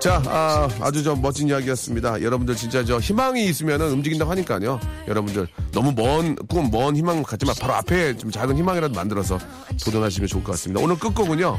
자, 0.00 0.22
아, 0.26 0.90
주저 0.92 1.16
멋진 1.16 1.48
이야기였습니다. 1.48 2.22
여러분들 2.22 2.54
진짜 2.54 2.84
저 2.84 2.98
희망이 2.98 3.44
있으면 3.46 3.80
움직인다고 3.82 4.30
하니까요. 4.30 4.78
여러분들 5.08 5.48
너무 5.72 5.92
먼 5.94 6.36
꿈, 6.46 6.70
먼 6.70 6.96
희망 6.96 7.22
갖지만 7.24 7.54
바로 7.60 7.74
앞에 7.74 8.16
좀 8.16 8.30
작은 8.30 8.56
희망이라도 8.56 8.94
만들어서 8.94 9.38
도전하시면 9.84 10.28
좋을 10.28 10.44
것 10.44 10.52
같습니다. 10.52 10.80
오늘 10.82 10.96
끝곡은요. 10.98 11.58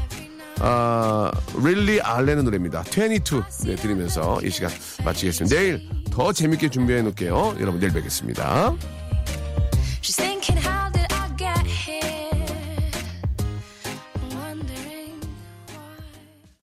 아, 0.60 1.30
릴리 1.62 2.00
알렌의 2.00 2.44
노래입니다. 2.44 2.84
22 2.86 3.42
네, 3.64 3.76
드리면서 3.76 4.40
이 4.42 4.50
시간 4.50 4.70
마치겠습니다. 5.04 5.56
내일 5.56 5.88
더 6.10 6.32
재밌게 6.32 6.68
준비해 6.68 7.02
놓을게요. 7.02 7.56
여러분 7.60 7.80
내일 7.80 7.92
뵙겠습니다. 7.92 8.74